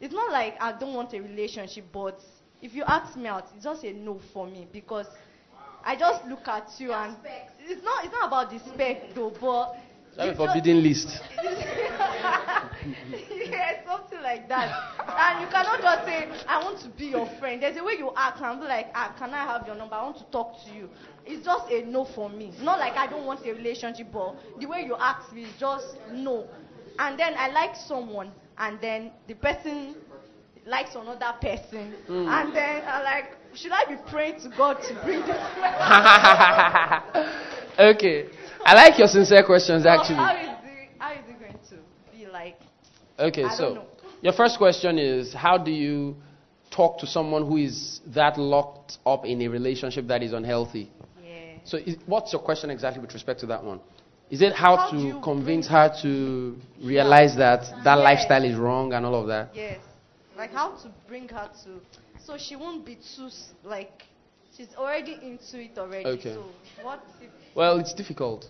[0.00, 2.20] it's not like I don't want a relationship, but
[2.62, 5.06] if you ask me out, it's just a no for me because
[5.84, 7.16] I just look at you and
[7.60, 9.76] it's not it's not about the spec though, but
[10.18, 11.08] A forbidden list.
[13.44, 14.94] yeah, something like that.
[15.06, 17.62] And you cannot just say, I want to be your friend.
[17.62, 19.94] There's a way you act and be like, ah, can I have your number?
[19.94, 20.88] I want to talk to you.
[21.24, 22.52] It's just a no for me.
[22.60, 25.96] Not like I don't want a relationship, but the way you ask me is just
[26.12, 26.46] no.
[26.98, 29.96] And then I like someone, and then the person
[30.66, 31.94] likes another person.
[32.08, 35.36] And then I'm like, should I be praying to God to bring this
[37.78, 38.28] okay.
[38.66, 40.16] I like your sincere questions So actually.
[40.16, 41.76] How is, it, how is it going to
[42.12, 42.58] be like?
[43.16, 43.86] Okay, I so
[44.22, 46.16] your first question is how do you
[46.68, 50.90] talk to someone who is that locked up in a relationship that is unhealthy?
[51.24, 51.58] Yeah.
[51.64, 53.78] So, is, what's your question exactly with respect to that one?
[54.30, 58.04] Is it how, How to convince her to realize that that Yes.
[58.04, 59.50] lifestyle is wrong and all of that?
[59.54, 59.78] Yes.
[60.36, 61.80] Like how to bring her to,
[62.20, 63.28] so she won't be too
[63.62, 64.02] like,
[64.56, 66.04] she's already into it already.
[66.04, 66.34] Okay.
[66.34, 66.46] So
[66.82, 67.30] what if?
[67.54, 68.46] Well, it's difficult.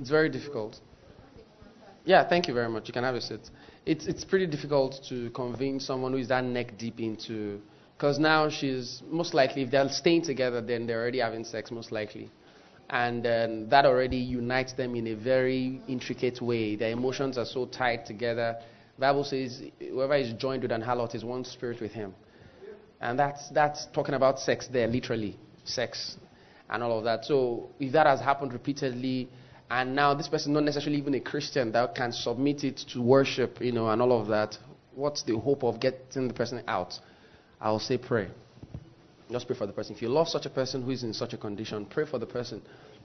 [0.00, 0.80] It's very difficult.
[2.04, 2.86] Yeah, thank you very much.
[2.88, 3.48] You can have a seat.
[3.86, 7.60] It's it's pretty difficult to convince someone who is that neck deep into,
[7.96, 11.92] because now she's most likely if they're staying together, then they're already having sex most
[11.92, 12.30] likely,
[12.90, 16.76] and then that already unites them in a very intricate way.
[16.76, 18.56] Their emotions are so tied together.
[18.98, 22.14] Bible says whoever is joined with an harlot is one spirit with him,
[23.00, 26.16] and that's that's talking about sex there, literally sex,
[26.74, 27.24] and all of that.
[27.24, 29.28] So if that has happened repeatedly
[29.70, 33.60] and now this person not necessarily even a Christian that can submit it to worship,
[33.60, 34.58] you know, and all of that.
[34.94, 36.98] What's the hope of getting the person out?
[37.60, 38.28] I'll say pray.
[39.30, 39.94] Just pray for the person.
[39.94, 42.26] If you love such a person who is in such a condition, pray for the
[42.26, 42.60] person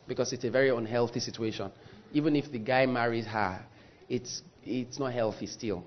[0.08, 1.72] because it's a very unhealthy situation.
[2.12, 3.64] Even if the guy marries her,
[4.10, 5.84] it's it's not healthy still.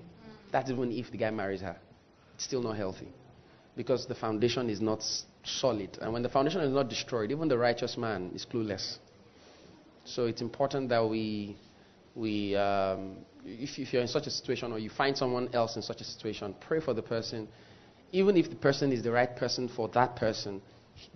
[0.51, 1.77] That's even if the guy marries her,
[2.35, 3.13] it's still not healthy
[3.75, 5.03] because the foundation is not
[5.43, 5.97] solid.
[6.01, 8.97] And when the foundation is not destroyed, even the righteous man is clueless.
[10.05, 11.57] So it's important that we,
[12.15, 15.81] we um, if, if you're in such a situation or you find someone else in
[15.81, 17.47] such a situation, pray for the person.
[18.11, 20.61] Even if the person is the right person for that person,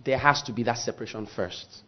[0.04, 1.82] there has to be that separation first.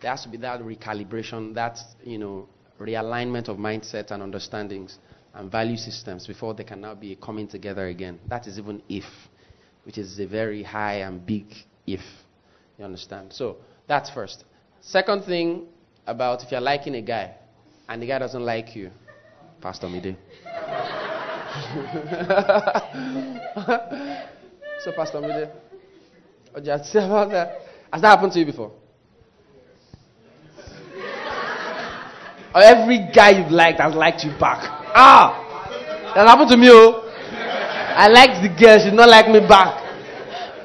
[0.00, 2.48] There has to be that recalibration, that you know,
[2.80, 4.98] realignment of mindset and understandings
[5.34, 8.18] and value systems before they can now be coming together again.
[8.28, 9.04] That is even if,
[9.86, 11.46] which is a very high and big
[11.86, 12.00] if.
[12.76, 13.32] You understand?
[13.32, 14.44] So that's first.
[14.80, 15.66] Second thing
[16.06, 17.36] about if you're liking a guy
[17.88, 18.90] and the guy doesn't like you,
[19.60, 20.16] Pastor Mide.
[24.84, 25.52] so, Pastor Mide,
[26.50, 27.60] what do you say about that?
[27.92, 28.72] Has that happened to you before?
[32.54, 34.64] Or every guy you've liked has liked you back?
[34.94, 35.42] Ah!
[36.14, 37.05] That happened to me, oh.
[37.98, 39.82] I liked the girl, she did not like me back.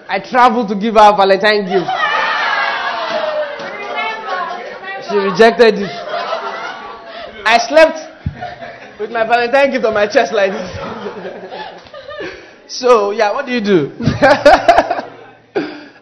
[0.10, 1.88] I traveled to give her a Valentine gift.
[5.10, 5.92] She rejected it.
[7.46, 10.72] I slept with my Valentine gift on my chest like this.
[12.68, 13.92] so yeah, what do you do?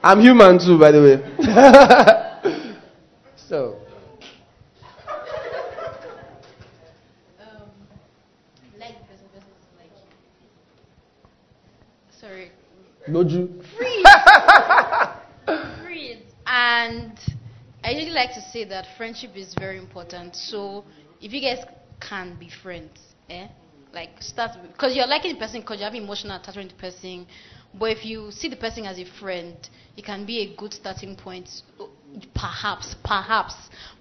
[0.04, 1.18] I'm human too, by the way.
[3.36, 3.76] so,
[8.80, 10.08] Like the person, person is like you.
[12.12, 12.52] Sorry.
[13.78, 14.06] Freeze.
[15.84, 16.24] Freeze.
[16.46, 17.20] And
[17.84, 20.36] I really like to say that friendship is very important.
[20.36, 20.84] So
[21.22, 21.64] if you guys
[22.00, 23.00] can be friends,
[23.30, 23.48] eh?
[23.94, 27.26] Like start because you're liking the person because you have emotional attachment to the person.
[27.74, 29.56] But if you see the person as a friend,
[29.98, 31.50] it can be a good starting point.
[32.34, 33.56] Perhaps, perhaps.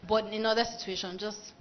[0.06, 1.52] But in other situations, just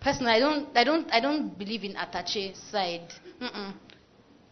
[0.00, 3.12] personally, I don't, I don't, I don't believe in attache side.
[3.40, 3.74] Mm-mm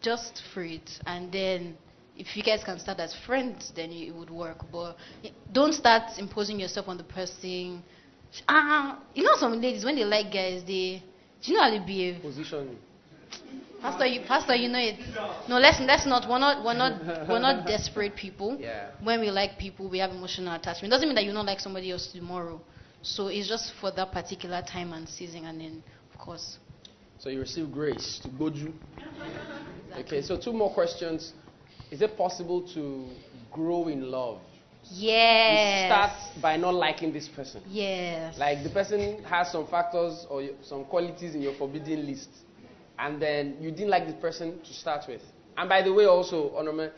[0.01, 1.77] just free it and then
[2.19, 4.95] if you guys can start as friends then it would work but
[5.51, 7.81] don't start imposing yourself on the person
[8.47, 11.01] ah you know some ladies when they like guys they
[11.41, 12.77] do you know how they behave Position.
[13.81, 14.99] pastor you pastor you know it
[15.47, 18.91] no let's let's not we're not we're not we're not desperate people Yeah.
[19.01, 21.61] when we like people we have emotional attachment It doesn't mean that you don't like
[21.61, 22.61] somebody else tomorrow
[23.01, 26.59] so it's just for that particular time and season and then of course
[27.19, 28.71] So you receive grace to Goju.
[29.99, 31.33] Okay, so two more questions.
[31.91, 33.07] Is it possible to
[33.51, 34.39] grow in love?
[34.91, 37.61] yes You start by not liking this person.
[37.69, 42.29] yes Like the person has some factors or some qualities in your forbidden list,
[42.97, 45.21] and then you didn't like the person to start with.
[45.57, 46.91] And by the way, also, Onome,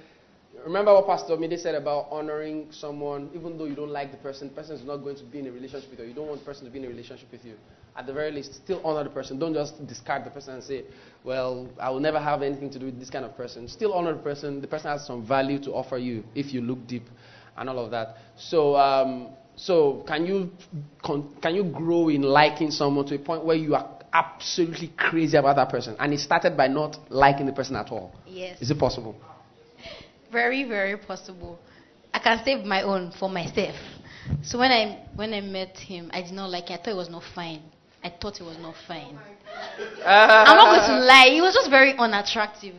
[0.63, 4.49] remember what Pastor Mide said about honoring someone, even though you don't like the person,
[4.49, 6.39] the person is not going to be in a relationship with you, you don't want
[6.41, 7.55] the person to be in a relationship with you.
[7.95, 9.37] At the very least, still honor the person.
[9.37, 10.85] Don't just discard the person and say,
[11.23, 13.67] well, I will never have anything to do with this kind of person.
[13.67, 14.61] Still honor the person.
[14.61, 17.03] The person has some value to offer you if you look deep
[17.57, 18.17] and all of that.
[18.37, 20.51] So, um, so can you
[21.03, 25.37] con- can you grow in liking someone to a point where you are absolutely crazy
[25.37, 28.13] about that person, and it started by not liking the person at all?
[28.25, 29.15] yes Is it possible?
[30.31, 31.59] Very, very possible.
[32.13, 33.75] I can save my own for myself.
[34.43, 36.73] So when I when I met him, I did not like it.
[36.73, 37.61] I thought it was not fine.
[38.03, 39.17] I thought it was not fine.
[40.03, 40.43] Ah.
[40.47, 41.29] I'm not going to lie.
[41.31, 42.75] He was just very unattractive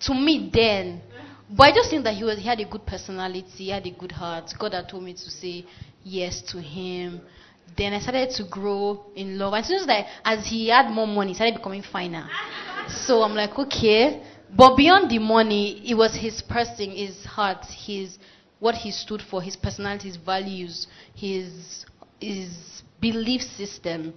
[0.00, 1.02] to me then.
[1.48, 3.90] But I just think that he was he had a good personality, he had a
[3.90, 4.52] good heart.
[4.58, 5.64] God had told me to say
[6.02, 7.20] yes to him.
[7.76, 9.52] Then I started to grow in love.
[9.52, 12.28] And it's just like as he had more money, he started becoming finer.
[12.88, 14.22] So I'm like, okay.
[14.56, 18.18] But beyond the money, it was his person, his heart, his
[18.58, 21.84] what he stood for, his personality, his values, his
[22.20, 24.14] his belief system.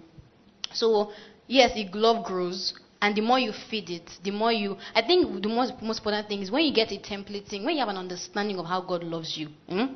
[0.73, 1.11] So
[1.47, 4.77] yes, the love grows, and the more you feed it, the more you.
[4.95, 7.75] I think the most most important thing is when you get a template thing, when
[7.75, 9.47] you have an understanding of how God loves you.
[9.67, 9.95] hmm,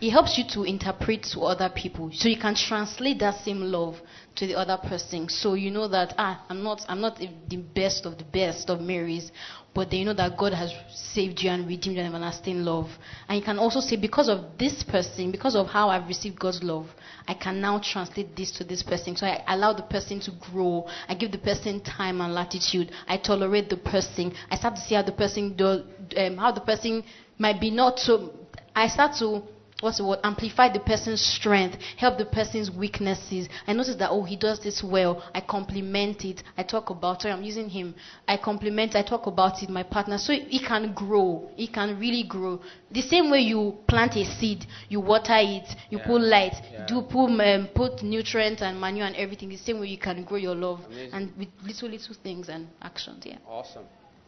[0.00, 4.00] it helps you to interpret to other people, so you can translate that same love
[4.36, 5.28] to the other person.
[5.28, 8.80] So you know that ah, I'm not I'm not the best of the best of
[8.80, 9.32] Marys,
[9.76, 12.88] but they know that God has saved you and redeemed you in everlasting love.
[13.28, 16.62] And you can also say, because of this person, because of how I've received God's
[16.62, 16.86] love,
[17.28, 19.16] I can now translate this to this person.
[19.16, 20.86] So I allow the person to grow.
[21.08, 22.90] I give the person time and latitude.
[23.06, 24.32] I tolerate the person.
[24.50, 25.82] I start to see how the person does,
[26.16, 27.04] um, how the person
[27.38, 28.32] might be not so.
[28.74, 29.42] I start to
[29.80, 34.24] what's the word amplify the person's strength help the person's weaknesses i notice that oh
[34.24, 37.94] he does this well i compliment it i talk about sorry i'm using him
[38.26, 42.22] i compliment i talk about it my partner so he can grow he can really
[42.26, 42.58] grow
[42.90, 46.06] the same way you plant a seed you water it you Yeah.
[46.06, 46.86] put light Yeah.
[46.86, 50.38] do put um, put nutrients and manure and everything the same way you can grow
[50.38, 51.10] your love Amazing.
[51.12, 53.84] and with little little things and actions yeah Awesome.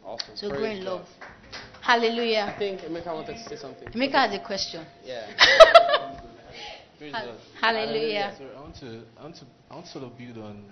[0.08, 0.36] Awesome.
[0.36, 0.90] so Praise grow in God.
[0.92, 3.88] love I hallelujah think Emeka wanted to say something.
[3.88, 5.26] Emeka has a question Yeah.
[6.98, 10.16] Praise Hall- hallelujah So I want to, I want to, I want to sort of
[10.18, 10.64] build on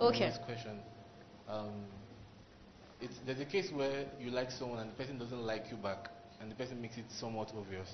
[0.00, 0.26] Okay.
[0.28, 0.78] this question.
[1.48, 1.84] Um,
[3.00, 6.08] it's, there's a case where you like someone and the person doesn't like you back,
[6.40, 7.90] and the person makes it somewhat obvious,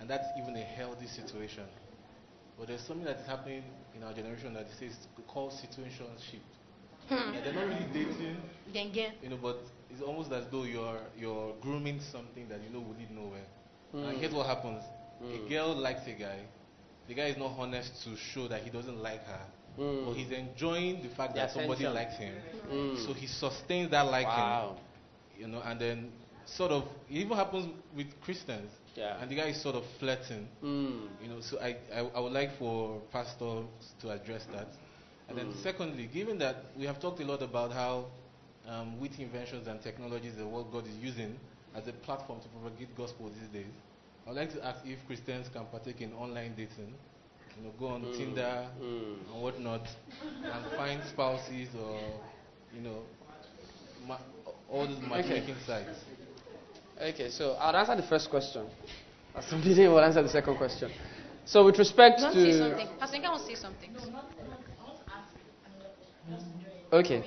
[0.00, 1.64] and that's even a healthy situation.
[2.58, 3.62] But there's something that is happening
[3.94, 4.96] in our generation that is
[5.28, 6.40] called situationship.
[7.10, 8.36] Yeah, they're not really dating,
[8.72, 9.58] then again you know, but
[9.90, 13.46] it's almost as though you're you're grooming something that you know will lead nowhere.
[13.92, 14.04] Hmm.
[14.04, 14.82] And here's what happens:
[15.22, 16.40] a girl likes a guy.
[17.08, 19.46] The guy is not honest to show that he doesn't like her,
[19.78, 20.04] Mm.
[20.06, 22.34] but he's enjoying the fact The that somebody likes him.
[22.70, 23.06] Mm.
[23.06, 24.76] So he sustains that liking, Wow.
[25.38, 26.12] you know, and then
[26.44, 27.66] sort of it even happens
[27.96, 28.70] with Christians.
[28.94, 29.16] Yeah.
[29.22, 30.48] And the guy is sort of flirting.
[30.62, 31.08] Mm.
[31.22, 33.66] You know, so I, I, I would like for pastors
[34.00, 34.68] to address that.
[35.28, 35.62] And then Mm.
[35.62, 38.06] secondly, given that we have talked a lot about how
[38.68, 41.36] um, witty inventions and technologies and what God is using
[41.74, 43.72] as a platform to propagate gospel these days,
[44.26, 46.92] I would like to ask if Christians can partake in online dating,
[47.56, 48.16] you know, go on Mm.
[48.16, 49.32] Tinder Mm.
[49.32, 49.88] and whatnot,
[50.44, 51.98] and find spouses or,
[52.74, 53.02] you know,
[54.06, 54.18] ma-
[54.70, 56.04] all those matchmaking sites.
[57.00, 58.66] Okay, so I'll answer the first question.
[59.40, 60.90] Somebody will answer the second question.
[61.44, 62.88] So with respect Don't to say something.
[62.98, 63.90] Pastor Nka wants to say something.
[66.92, 67.22] Okay.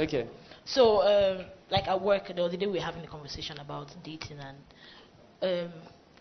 [0.00, 0.26] Okay.
[0.64, 4.38] So, um, like at work the other day, we were having a conversation about dating,
[4.38, 4.58] and
[5.42, 5.72] um,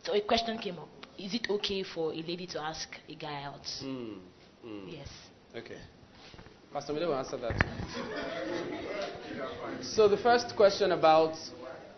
[0.03, 3.43] so a question came up: Is it okay for a lady to ask a guy
[3.43, 3.63] out?
[3.81, 4.17] Mm.
[4.65, 4.91] Mm.
[4.91, 5.07] Yes.
[5.55, 5.77] Okay.
[6.73, 7.55] Pastor Mide will answer that.
[9.81, 11.35] So the first question about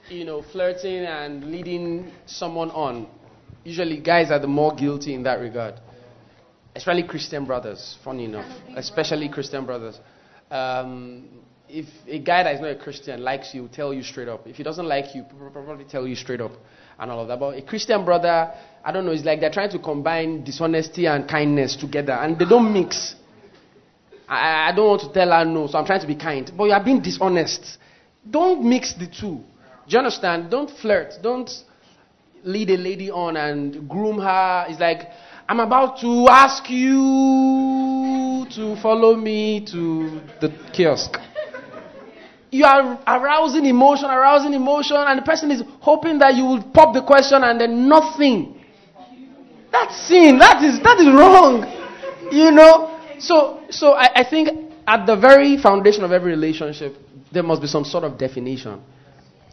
[0.07, 3.07] you know flirting and leading someone on.
[3.63, 5.79] Usually, guys are the more guilty in that regard,
[6.75, 7.97] especially Christian brothers.
[8.03, 9.99] Funny enough, especially Christian brothers.
[10.51, 11.41] Um,
[11.71, 14.45] if a guy that is not a Christian likes you, tell you straight up.
[14.45, 16.51] If he doesn't like you, probably tell you straight up
[16.99, 17.39] and all of that.
[17.39, 18.51] But a Christian brother,
[18.83, 22.45] I don't know, it's like they're trying to combine dishonesty and kindness together, and they
[22.45, 23.15] don't mix.
[24.27, 26.51] I, I don't want to tell her no, so I'm trying to be kind.
[26.55, 27.77] But you are being dishonest.
[28.29, 29.37] Don't mix the two.
[29.37, 29.43] Do
[29.87, 30.51] you understand?
[30.51, 31.13] Don't flirt.
[31.23, 31.49] Don't
[32.43, 34.65] lead a lady on and groom her.
[34.67, 35.07] It's like,
[35.47, 41.17] I'm about to ask you to follow me to the kiosk.
[42.51, 46.93] You are arousing emotion, arousing emotion, and the person is hoping that you will pop
[46.93, 48.61] the question and then nothing.
[49.71, 50.37] That's sin.
[50.37, 51.63] That is that is wrong.
[52.29, 52.99] You know.
[53.19, 54.49] So so I, I think
[54.85, 56.97] at the very foundation of every relationship,
[57.31, 58.81] there must be some sort of definition.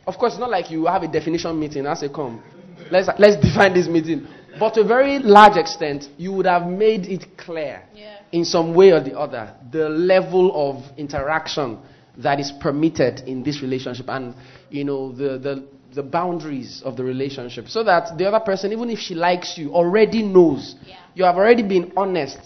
[0.04, 1.86] Of course, it's not like you have a definition meeting.
[1.86, 2.42] I say, come,
[2.90, 4.26] let's let's define this meeting.
[4.58, 8.16] But to a very large extent, you would have made it clear Yeah.
[8.32, 11.78] in some way or the other the level of interaction
[12.18, 14.34] that is permitted in this relationship and
[14.70, 15.64] you know the, the
[15.94, 17.68] the boundaries of the relationship.
[17.68, 20.74] So that the other person even if she likes you already knows.
[20.84, 20.96] Yeah.
[21.14, 22.38] you have already been honest.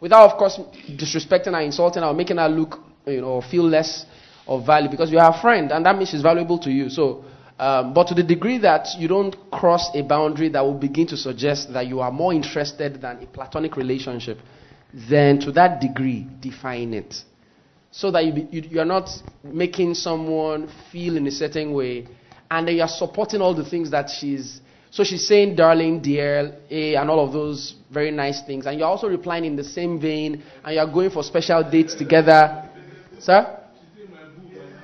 [0.00, 0.58] Without of course
[0.90, 4.06] disrespecting her insulting her or making her look you know feel less
[4.46, 6.88] of value because you are a friend and that means she's valuable to you.
[6.88, 7.24] So
[7.58, 11.16] um, but to the degree that you don't cross a boundary that will begin to
[11.16, 14.38] suggest that you are more interested than a platonic relationship
[14.92, 17.14] then to that degree define it
[17.96, 19.08] so that you, you, you, are not
[19.42, 22.06] making someone feel in a certain way.
[22.50, 26.56] And then you are supporting all the things that she's so she's saying darling dear
[26.70, 28.66] eh, and all of those very nice things.
[28.66, 32.68] And you're also replying in the same vein and you're going for special dates together.
[33.18, 33.60] Sir?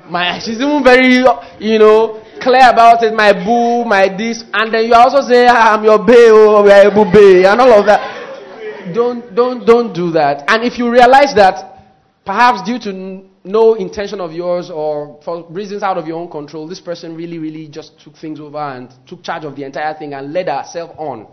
[0.08, 1.18] My she's even very
[1.60, 3.12] you know clear about it.
[3.14, 4.42] My boo my this.
[4.54, 7.44] And then you also say "Ah, i'm your bae oh we are a boo bae
[7.50, 8.92] and all of that.
[8.94, 10.44] Don't don't don't do that.
[10.48, 11.72] And if you realize that
[12.25, 16.68] perhaps due to no intention of yours or for reasons out of your own control
[16.68, 20.14] this person really really just took things over and took charge of the entire thing
[20.14, 21.27] and led herself on.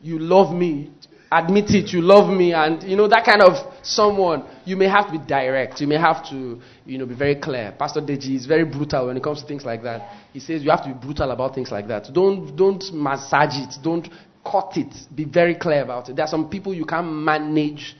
[0.00, 0.90] You love me
[1.30, 4.44] admit it you love me and you know that kind of someone.
[4.64, 5.80] You may have to be direct.
[5.80, 7.74] You may have to you know be very clear.
[7.78, 10.10] Pastor deji is very brutal when it comes to things like that.
[10.32, 12.12] He says you have to be brutal about things like that.
[12.12, 13.74] Don't don't massage it.
[13.82, 14.08] Don't
[14.44, 14.94] cut it.
[15.14, 16.16] Be very clear about it.
[16.16, 17.96] There are some people you can't manage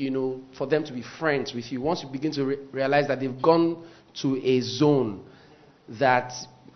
[0.00, 3.06] you know for them to be friends with you once you begin to re- realize
[3.08, 3.84] that they've gone
[4.22, 5.24] to a zone
[5.88, 6.32] that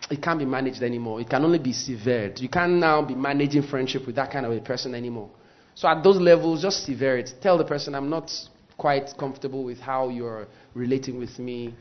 [0.09, 1.19] it can't be managed anymore.
[1.21, 2.39] It can only be severed.
[2.39, 5.29] You can't now be managing friendship with that kind of a person anymore.
[5.73, 7.33] So at those levels, just sever it.
[7.41, 8.31] Tell the person, I'm not
[8.77, 11.73] quite comfortable with how you're relating with me.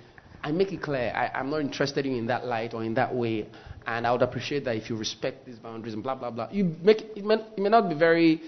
[0.42, 2.94] And make it clear, I, I'm not interested in you in that light or in
[2.94, 3.48] that way.
[3.86, 6.48] And I would appreciate that if you respect these boundaries and blah, blah, blah.
[6.50, 8.42] You make, it, may, it may not be very,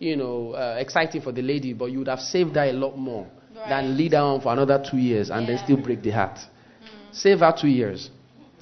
[0.00, 2.96] you know, uh, exciting for the lady, but you would have saved her a lot
[2.98, 3.28] more
[3.68, 6.38] than lead her on for another two years and then still break the heart.
[7.12, 8.10] Save her two years.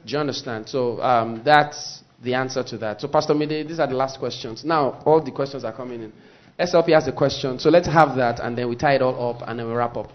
[0.05, 0.69] Do you understand?
[0.69, 3.01] So um, that's the answer to that.
[3.01, 4.65] So, Pastor Mide, these are the last questions.
[4.65, 6.13] Now, all the questions are coming in.
[6.59, 9.49] SLP has a question, so let's have that and then we tie it all up
[9.49, 10.11] and then we wrap up.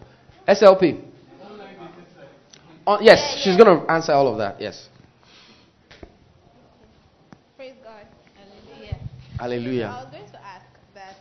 [0.48, 1.02] SLP.
[2.86, 4.60] Oh, yes, she's going to answer all of that.
[4.60, 4.90] Yes.
[7.56, 8.06] Praise God.
[8.36, 9.00] Hallelujah.
[9.40, 10.04] Hallelujah.
[10.04, 11.16] was going to ask that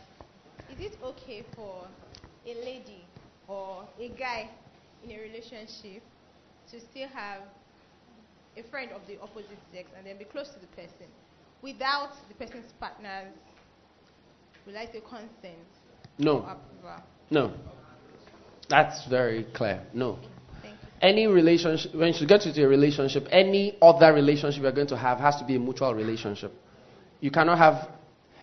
[0.73, 1.87] is it okay for
[2.53, 3.05] a lady
[3.47, 4.49] or a guy
[5.03, 6.01] in a relationship
[6.71, 7.41] to still have
[8.57, 11.07] a friend of the opposite sex and then be close to the person
[11.61, 13.33] without the person's partner's,
[14.65, 15.67] will I say, consent
[16.17, 16.57] No,
[17.29, 17.53] no.
[18.69, 19.81] That's very clear.
[19.93, 20.19] No.
[21.01, 25.19] Any relationship, when you get into a relationship, any other relationship you're going to have
[25.19, 26.53] has to be a mutual relationship.
[27.19, 27.89] You cannot have,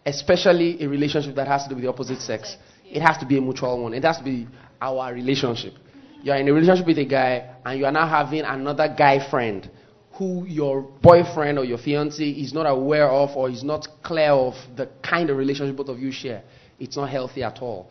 [0.04, 2.56] especially a relationship that has to do with the opposite sex.
[2.90, 3.94] It has to be a mutual one.
[3.94, 4.46] It has to be
[4.80, 5.74] our relationship.
[6.22, 9.68] You're in a relationship with a guy, and you are now having another guy friend
[10.14, 14.54] who your boyfriend or your fiance is not aware of or is not clear of
[14.76, 16.42] the kind of relationship both of you share.
[16.78, 17.90] It's not healthy at all.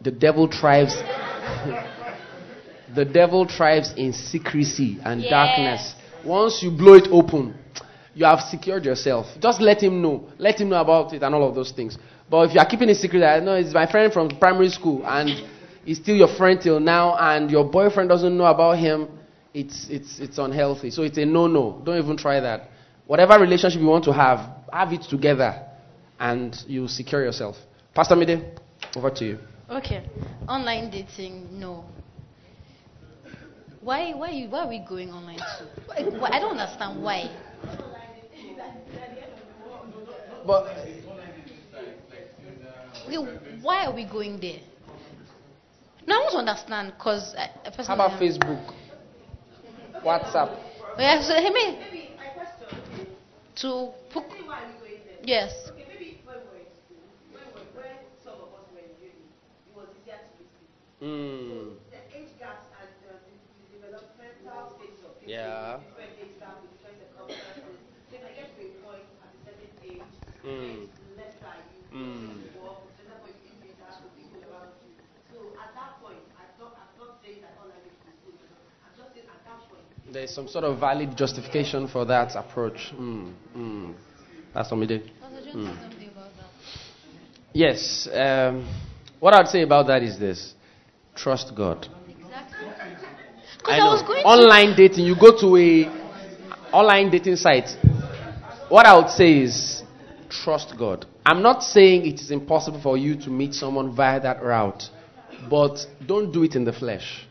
[0.00, 0.94] The devil thrives.
[2.94, 5.30] the devil thrives in secrecy and Yes.
[5.30, 5.94] darkness.
[6.24, 7.54] Once you blow it open,
[8.14, 9.26] you have secured yourself.
[9.40, 10.28] Just let him know.
[10.38, 11.96] Let him know about it and all of those things.
[12.28, 15.04] But if you are keeping it secret, I know it's my friend from primary school
[15.06, 15.30] and
[15.84, 19.08] he's still your friend till now, and your boyfriend doesn't know about him,
[19.52, 20.90] it's, it's, it's unhealthy.
[20.90, 21.82] So it's a no no.
[21.84, 22.70] Don't even try that.
[23.06, 25.66] Whatever relationship you want to have, have it together
[26.20, 27.56] and you secure yourself.
[27.94, 28.60] Pastor Mide,
[28.94, 29.38] over to you.
[29.68, 30.08] Okay.
[30.48, 31.84] Online dating, no.
[33.80, 35.66] Why, why, why are we going online too?
[35.90, 37.30] I don't understand why.
[40.46, 40.66] But
[43.06, 43.16] Okay,
[43.60, 44.60] why are we going there?
[46.06, 48.74] No, I want to understand because I, I how personally about am- Facebook?
[50.04, 50.58] WhatsApp?
[50.96, 51.86] Oh, yeah, so, hey, me.
[53.56, 54.24] To put,
[55.22, 55.70] yes.
[61.02, 61.74] Mm.
[65.26, 65.80] Yeah.
[70.44, 70.86] Mm.
[71.94, 72.40] Mm.
[80.12, 82.92] There's some sort of valid justification for that approach.
[82.94, 83.32] Mm.
[83.56, 83.94] Mm.
[84.52, 85.02] Pastor Mide.
[85.54, 85.76] Mm.
[87.52, 88.08] Yes.
[88.12, 88.68] Um,
[89.20, 90.54] what I'd say about that is this
[91.14, 91.86] trust God.
[92.06, 92.32] Because
[93.64, 95.86] I I, was going online dating, you go to a
[96.72, 97.68] online dating site.
[98.68, 99.79] What I would say is
[100.30, 101.06] trust God.
[101.26, 104.84] I'm not saying it is impossible for you to meet someone via that route,
[105.48, 107.26] but don't do it in the flesh.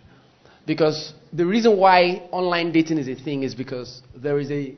[0.65, 4.77] Because the reason why online dating is a thing is because there is a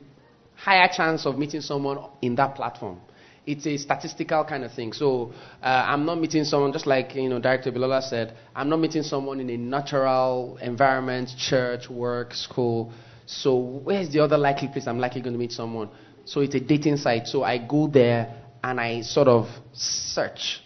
[0.54, 3.00] higher chance of meeting someone in that platform.
[3.44, 4.92] It's a statistical kind of thing.
[4.92, 8.78] So uh, I'm not meeting someone, just like you know, Director Bilola said, I'm not
[8.78, 12.92] meeting someone in a natural environment, church, work, school.
[13.26, 15.90] So where's the other likely place I'm likely going to meet someone?
[16.24, 17.26] So it's a dating site.
[17.26, 20.62] So I go there and I sort of search.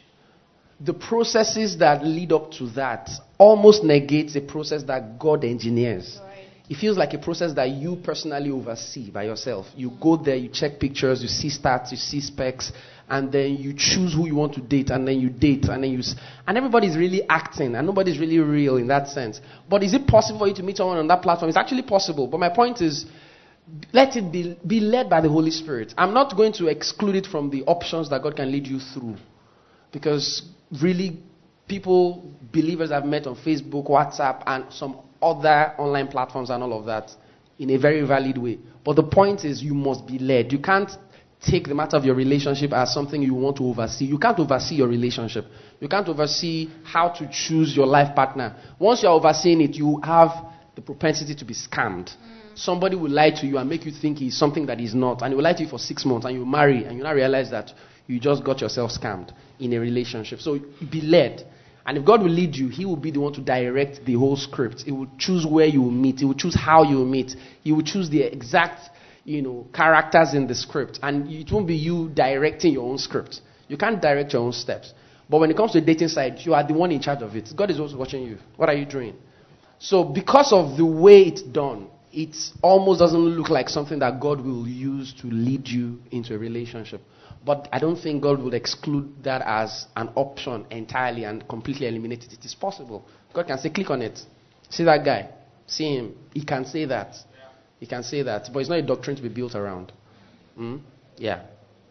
[0.81, 6.21] The processes that lead up to that almost negates a process that God engineers.
[6.69, 9.67] It feels like a process that you personally oversee by yourself.
[9.77, 12.73] You go there, you check pictures, you see stats, you see specs,
[13.09, 15.93] and then you choose who you want to date, and then you date, and then
[15.93, 16.01] you.
[16.01, 19.41] S- and everybody's really acting, and nobody's really real in that sense.
[19.71, 21.49] But is it possible for you to meet someone on that platform?
[21.49, 22.27] It's actually possible.
[22.27, 23.07] But my point is,
[23.93, 25.93] let it be, be led by the Holy Spirit.
[25.99, 29.17] I'm not going to exclude it from the options that God can lead you through.
[29.93, 30.43] Because
[30.81, 31.21] really,
[31.67, 36.87] people, believers I've met on Facebook, WhatsApp, and some other online platforms and all of
[36.87, 37.11] that
[37.59, 38.59] in a very valid way.
[38.85, 40.53] But the point is, you must be led.
[40.53, 40.91] You can't
[41.41, 44.05] take the matter of your relationship as something you want to oversee.
[44.05, 45.47] You can't oversee your relationship.
[45.81, 48.57] You can't oversee how to choose your life partner.
[48.79, 50.31] Once you're overseeing it, you have
[50.75, 52.14] the propensity to be scammed.
[52.57, 55.31] Somebody will lie to you and make you think he's something that he's not, and
[55.31, 57.51] he will lie to you for six months, and you marry, and you now realize
[57.51, 57.71] that
[58.07, 59.31] you just got yourself scammed
[59.61, 60.41] in a relationship.
[60.41, 60.59] So
[60.91, 61.47] be led.
[61.85, 64.37] And if God will lead you, He will be the one to direct the whole
[64.37, 64.83] script.
[64.83, 66.19] He will choose where you will meet.
[66.19, 67.37] He will choose how you will meet.
[67.63, 68.91] He will choose the exact,
[69.25, 70.99] you know, characters in the script.
[71.03, 73.41] And it won't be you directing your own script.
[73.69, 74.95] You can't direct your own steps.
[75.29, 77.35] But when it comes to the dating side, you are the one in charge of
[77.37, 77.53] it.
[77.55, 78.39] God is also watching you.
[78.57, 79.15] What are you doing?
[79.79, 84.41] So because of the way it's done, it almost doesn't look like something that God
[84.41, 87.03] will use to lead you into a relationship.
[87.45, 92.25] But I don't think God would exclude that as an option entirely and completely eliminate
[92.25, 92.33] it.
[92.33, 93.07] It is possible.
[93.35, 94.19] God can say, click on it.
[94.71, 95.29] See that guy.
[95.67, 96.14] See him.
[96.33, 97.14] He can say that.
[97.79, 98.49] He can say that.
[98.51, 99.93] But it's not a doctrine to be built around.
[100.59, 100.81] Mm?
[101.19, 101.43] Yeah.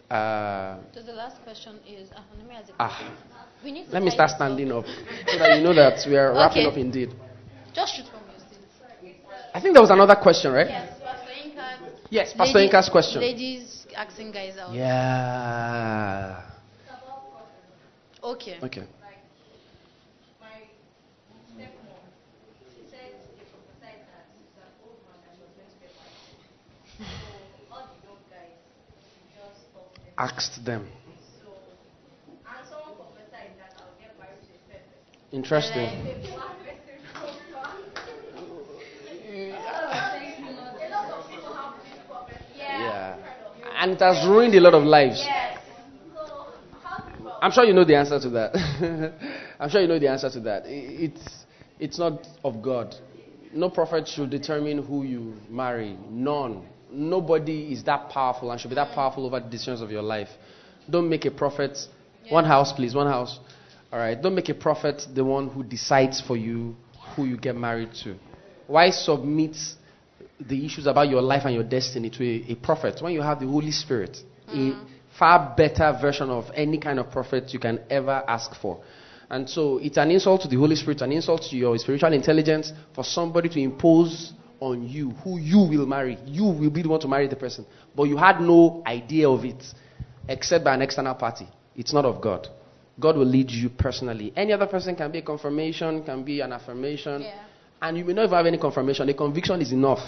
[0.09, 3.13] Uh, So the last question is, uh, let me ask a ah.
[3.63, 6.33] We need to Let me start standing up so that you know that we are
[6.33, 7.13] wrapping up indeed.
[7.73, 8.24] Just shoot from your seat.
[9.55, 10.67] I think there was another question, right?
[10.67, 11.89] Yes, Pastor Inka.
[12.09, 13.21] Yes, Pastor Inka's question.
[13.21, 14.73] Ladies asking guys out.
[14.73, 16.43] Yeah.
[18.21, 18.59] Okay.
[18.61, 18.83] Okay.
[30.17, 30.89] Asked them.
[35.31, 36.25] Interesting.
[42.79, 43.17] Yeah.
[43.85, 45.23] And it has ruined a lot of lives.
[47.39, 49.13] I'm sure you know the answer to that.
[49.59, 50.63] I'm sure you know the answer to that.
[50.65, 51.45] It's,
[51.79, 52.95] it's not of God.
[53.53, 55.99] No prophet should determine who you marry.
[56.09, 56.67] None.
[56.91, 60.29] Nobody is that powerful and should be that powerful over the decisions of your life.
[60.89, 61.77] Don't make a prophet.
[62.29, 62.95] One house, please.
[62.95, 63.37] One house.
[63.93, 64.19] All right.
[64.19, 66.75] Don't make a prophet the one who decides for you
[67.15, 68.15] who you get married to.
[68.65, 69.55] Why submit
[70.39, 73.39] the issues about your life and your destiny to a, a prophet, when you have
[73.39, 74.17] the Holy Spirit,
[74.47, 74.85] a mm-hmm.
[75.17, 78.83] far better version of any kind of prophet you can ever ask for.
[79.29, 82.71] And so it's an insult to the Holy Spirit, an insult to your spiritual intelligence
[82.93, 86.17] for somebody to impose on you who you will marry.
[86.25, 87.65] You will be the one to marry the person.
[87.95, 89.63] But you had no idea of it
[90.27, 91.47] except by an external party.
[91.75, 92.47] It's not of God.
[92.99, 94.31] God will lead you personally.
[94.35, 97.23] Any other person can be a confirmation, can be an affirmation.
[97.23, 97.43] Yeah.
[97.81, 99.07] And you may not even have any confirmation.
[99.09, 99.99] A conviction is enough.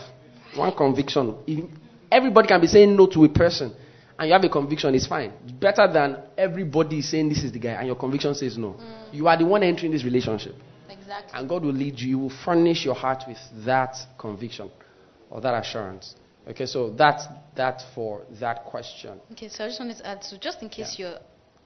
[0.55, 1.35] One conviction.
[2.11, 3.73] Everybody can be saying no to a person,
[4.17, 5.33] and you have a conviction, it's fine.
[5.59, 8.69] Better than everybody saying this is the guy, and your conviction says no.
[8.69, 9.13] Mm.
[9.13, 10.55] You are the one entering this relationship.
[10.89, 11.37] Exactly.
[11.37, 12.07] And God will lead you.
[12.07, 14.71] He will furnish your heart with that conviction
[15.29, 16.15] or that assurance.
[16.49, 19.19] Okay, so that's that for that question.
[19.33, 21.19] Okay, so I just wanted to add, so just in case you're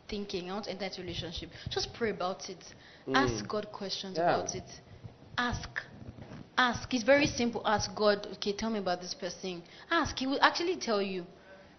[0.10, 2.64] thinking, I want to enter into a relationship, just pray about it.
[3.08, 3.16] Mm.
[3.16, 4.36] Ask God questions Yeah.
[4.40, 4.64] about it.
[5.38, 5.70] Ask.
[6.62, 6.94] Ask.
[6.94, 7.62] It's very simple.
[7.66, 9.64] Ask God, okay, tell me about this person.
[9.90, 10.20] Ask.
[10.20, 11.26] He will actually tell you.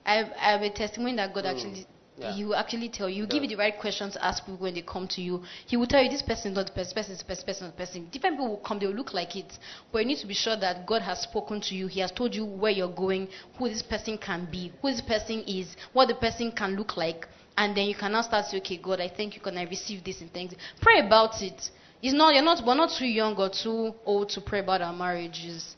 [0.04, 1.50] I have, I have a testimony that God hmm.
[1.50, 1.86] actually,
[2.18, 2.32] Yeah.
[2.34, 3.24] He will actually tell you.
[3.26, 5.44] Give you the right questions to ask people when they come to you.
[5.66, 7.44] He will tell you this person is not the person, this person is the person,
[7.46, 8.08] person is the person.
[8.10, 9.56] Different people will come, they will look like it.
[9.92, 11.86] But you need to be sure that God has spoken to you.
[11.86, 13.28] He has told you where you're going,
[13.58, 17.28] who this person can be, who this person is, what the person can look like.
[17.56, 19.64] And then you can now start to say, okay, God, I thank you, can I
[19.64, 20.54] receive this and thanks.
[20.80, 21.70] Pray about it.
[22.02, 24.92] It's not, you're not, we're not too young or too old to pray about our
[24.92, 25.76] marriages.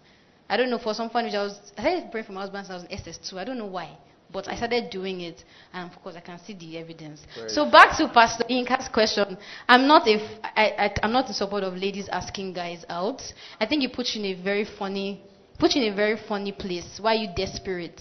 [0.49, 2.67] I don't know, for some fun, which I was, I started praying for my husband
[2.67, 3.39] since I was in SS2.
[3.39, 3.97] I don't know why.
[4.33, 7.25] But I started doing it, and of course, I can see the evidence.
[7.47, 9.37] So back to Pastor Inka's question.
[9.69, 13.23] I'm not a, f- I, I, I'm not in support of ladies asking guys out.
[13.61, 15.23] I think it puts you in a very funny,
[15.59, 16.99] puts you in a very funny place.
[17.01, 18.01] Why are you desperate?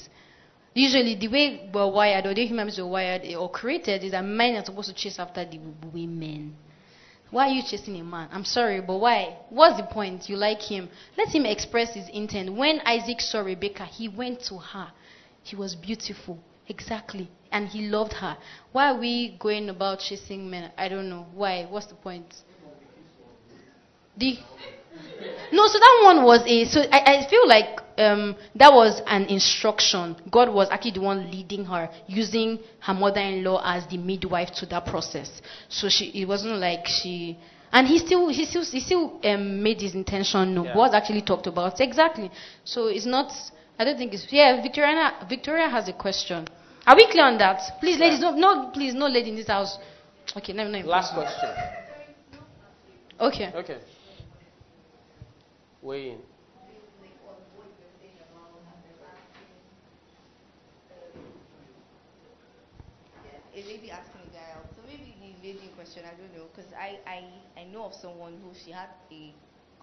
[0.74, 4.24] Usually, the way we're wired, or the human beings are wired or created, is that
[4.26, 5.60] men are supposed to chase after the
[5.94, 6.56] women.
[7.34, 8.30] Why are you chasing a man?
[8.32, 9.40] I'm sorry, but why?
[9.50, 10.30] What's the point?
[10.30, 10.88] You like him.
[11.18, 12.54] Let him express his intent.
[12.54, 14.92] When Isaac saw Rebecca, he went to her.
[15.42, 16.38] He was beautiful.
[16.68, 17.28] Exactly.
[17.52, 18.38] And he loved her.
[18.72, 20.72] Why are we going about chasing men?
[20.78, 21.26] I don't know.
[21.34, 21.66] Why?
[21.68, 22.32] What's the point?
[24.16, 24.38] The
[25.52, 26.66] no, so that one was a.
[26.66, 30.16] So I, I feel like um, that was an instruction.
[30.32, 34.86] God was actually the one leading her, using her mother-in-law as the midwife to that
[34.86, 35.42] process.
[35.70, 37.38] So she, it wasn't like she.
[37.72, 40.66] And he still, he still, he still um, made his intention known.
[40.66, 40.78] Yeah.
[40.78, 42.32] Was actually talked about exactly.
[42.64, 43.32] So it's not.
[43.78, 44.26] I don't think it's.
[44.32, 45.14] Yeah, Victoria.
[45.30, 46.48] Victoria has a question.
[46.86, 47.80] Are we clear on that?
[47.80, 49.78] Please, ladies, no, no, please, no lady in this house.
[50.36, 50.80] Okay, no, no.
[50.80, 51.50] Last question.
[53.20, 53.52] Okay.
[53.56, 53.78] Okay.
[55.84, 56.22] Weigh in.
[63.56, 64.66] a lady asking a guy out.
[64.76, 67.24] So maybe the lady in question, I don't know, because I, I,
[67.60, 69.34] I know of someone who she had a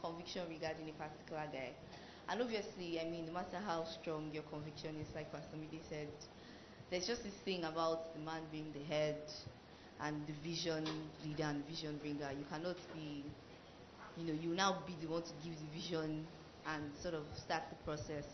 [0.01, 1.70] conviction regarding a particular guy.
[2.28, 6.09] And obviously, I mean, no matter how strong your conviction is, like Pastor Mide said,
[6.90, 9.18] there's just this thing about the man being the head
[10.01, 10.84] and the vision
[11.24, 12.30] leader and vision bringer.
[12.36, 13.24] You cannot be,
[14.20, 16.26] you know, you now be the one to give the vision
[16.66, 18.26] and sort of start the process.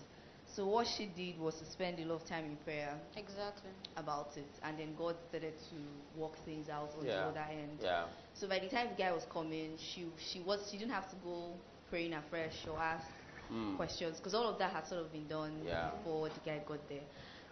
[0.46, 3.70] So what she did was to spend a lot of time in prayer Exactly.
[3.96, 5.76] about it, and then God started to
[6.20, 7.30] work things out on Yeah.
[7.32, 7.78] the other end.
[7.82, 8.04] Yeah.
[8.34, 11.16] So by the time the guy was coming, she she was she didn't have to
[11.16, 11.52] go
[11.90, 13.06] praying afresh or ask
[13.52, 13.76] Mm.
[13.76, 15.90] questions because all of that had sort of been done Yeah.
[15.90, 17.04] before the guy got there.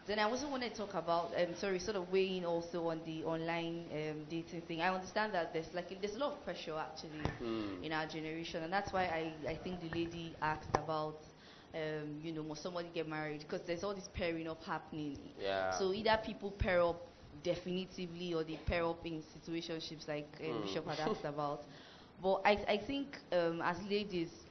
[0.07, 3.25] Then I also want to talk about, um, sorry, sort of weighing also on the
[3.25, 4.81] online um, dating thing.
[4.81, 7.85] I understand that there's like there's a lot of pressure actually Mm.
[7.85, 11.23] in our generation, and that's why I, I think the lady asked about,
[11.75, 15.19] um, you know, must somebody get married because there's all this pairing up happening.
[15.41, 15.71] Yeah.
[15.71, 17.03] So either people pair up
[17.43, 20.63] definitively or they pair up in situationships like um, Mm.
[20.63, 21.65] Bishop had asked about.
[22.23, 24.47] But I, I think um, as ladies,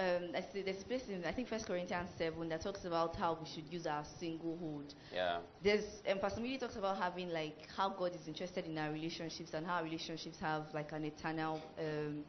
[0.00, 3.14] um, I say there's a place in I think First Corinthians seven that talks about
[3.16, 4.94] how we should use our singlehood.
[5.14, 5.40] Yeah.
[5.62, 9.50] There's um, Pastor Mide talks about having like how God is interested in our relationships
[9.52, 12.24] and how our relationships have like an eternal um,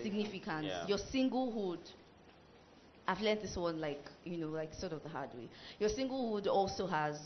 [0.00, 0.66] significance.
[0.68, 0.86] Yeah.
[0.86, 1.80] Your singlehood.
[3.08, 5.48] I've learned this one like you know like sort of the hard way.
[5.80, 7.18] Your singlehood also has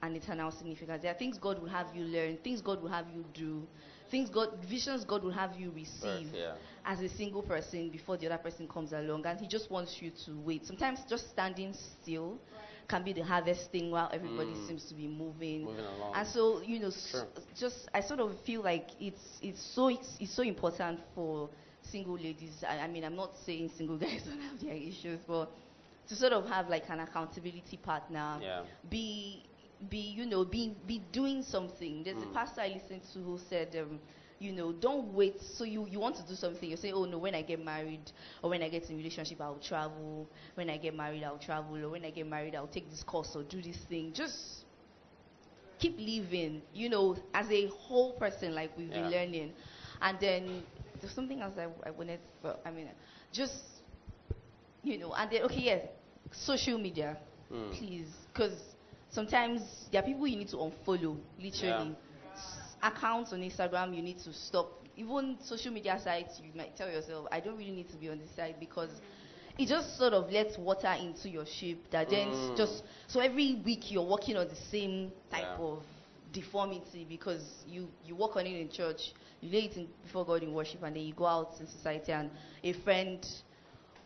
[0.00, 1.02] an eternal significance.
[1.02, 3.66] There are things God will have you learn, things God will have you do,
[4.14, 6.52] things God visions God will have you receive Birth, yeah.
[6.84, 10.10] as a single person before the other person comes along, and He just wants you
[10.24, 10.64] to wait.
[10.66, 12.38] Sometimes just standing still
[12.86, 14.66] can be the hardest thing while everybody Mm.
[14.68, 15.64] seems to be moving.
[15.64, 16.12] Moving along.
[16.14, 17.24] And so, you know, s-
[17.58, 21.48] just I sort of feel like it's it's so it's, it's so important for
[21.82, 22.62] single ladies.
[22.68, 25.50] I, I mean, I'm not saying single guys don't have their issues, but
[26.08, 28.62] to sort of have like an accountability partner, Yeah.
[28.88, 29.42] be
[29.90, 32.02] be, you know, be, be doing something.
[32.04, 32.30] There's Mm.
[32.30, 34.00] a pastor I listened to who said, um,
[34.38, 35.40] you know, don't wait.
[35.40, 38.10] So you, you want to do something, you say, oh no, when I get married
[38.42, 40.28] or when I get in a relationship, I'll travel.
[40.54, 41.76] When I get married, I'll travel.
[41.84, 44.12] Or when I get married, I'll take this course or do this thing.
[44.12, 44.64] Just
[45.78, 49.52] keep living, you know, as a whole person, like we've been learning.
[50.00, 50.62] And then
[51.00, 52.88] there's something else I, I wanted, but I mean,
[53.32, 53.62] just,
[54.82, 55.86] you know, and then, okay, yes,
[56.32, 57.16] social media,
[57.52, 57.70] Mm.
[57.72, 58.73] please, because
[59.14, 61.96] sometimes there are people you need to unfollow, literally.
[62.34, 64.66] S- Accounts on Instagram you need to stop.
[64.96, 68.18] Even social media sites, you might tell yourself, I don't really need to be on
[68.18, 68.90] this site because
[69.58, 72.56] it just sort of lets water into your ship that then Mm.
[72.56, 75.64] just so every week you're working on the same type Yeah.
[75.64, 75.82] of
[76.32, 80.42] deformity because you you work on it in church you lay it in, before god
[80.42, 82.28] in worship and then you go out in society and
[82.64, 83.24] a friend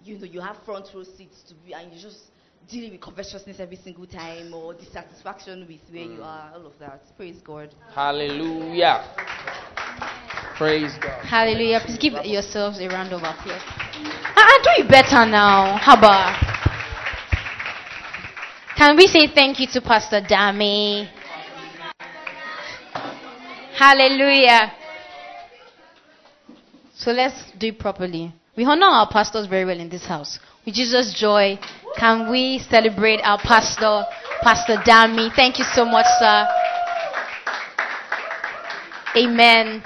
[0.04, 2.30] you know you have front row seats to be and you just
[2.68, 6.24] dealing with covetousness every single time or dissatisfaction with where you Mm.
[6.24, 9.04] are all of that praise god Hallelujah.
[10.56, 11.24] Praise God.
[11.24, 11.80] Hallelujah.
[11.86, 13.62] Please give yourselves a round of applause.
[14.34, 15.76] I do it better now.
[15.76, 16.34] How about?
[18.76, 21.08] Can we say thank you to Pastor Dami?
[23.76, 24.72] Hallelujah.
[26.96, 28.32] So let's do it properly.
[28.56, 30.40] We honor our pastors very well in this house.
[30.66, 31.56] With Jesus' joy,
[31.96, 34.04] can we celebrate our pastor,
[34.42, 35.34] Pastor Dami?
[35.34, 36.46] Thank you so much, sir.
[39.16, 39.82] Amen.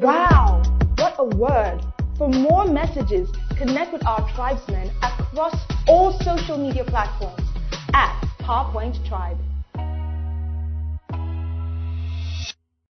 [0.00, 0.62] Wow,
[0.96, 1.80] what a word.
[2.16, 5.54] For more messages, connect with our tribesmen across
[5.88, 7.42] all social media platforms
[7.94, 9.38] at PowerPoint Tribe.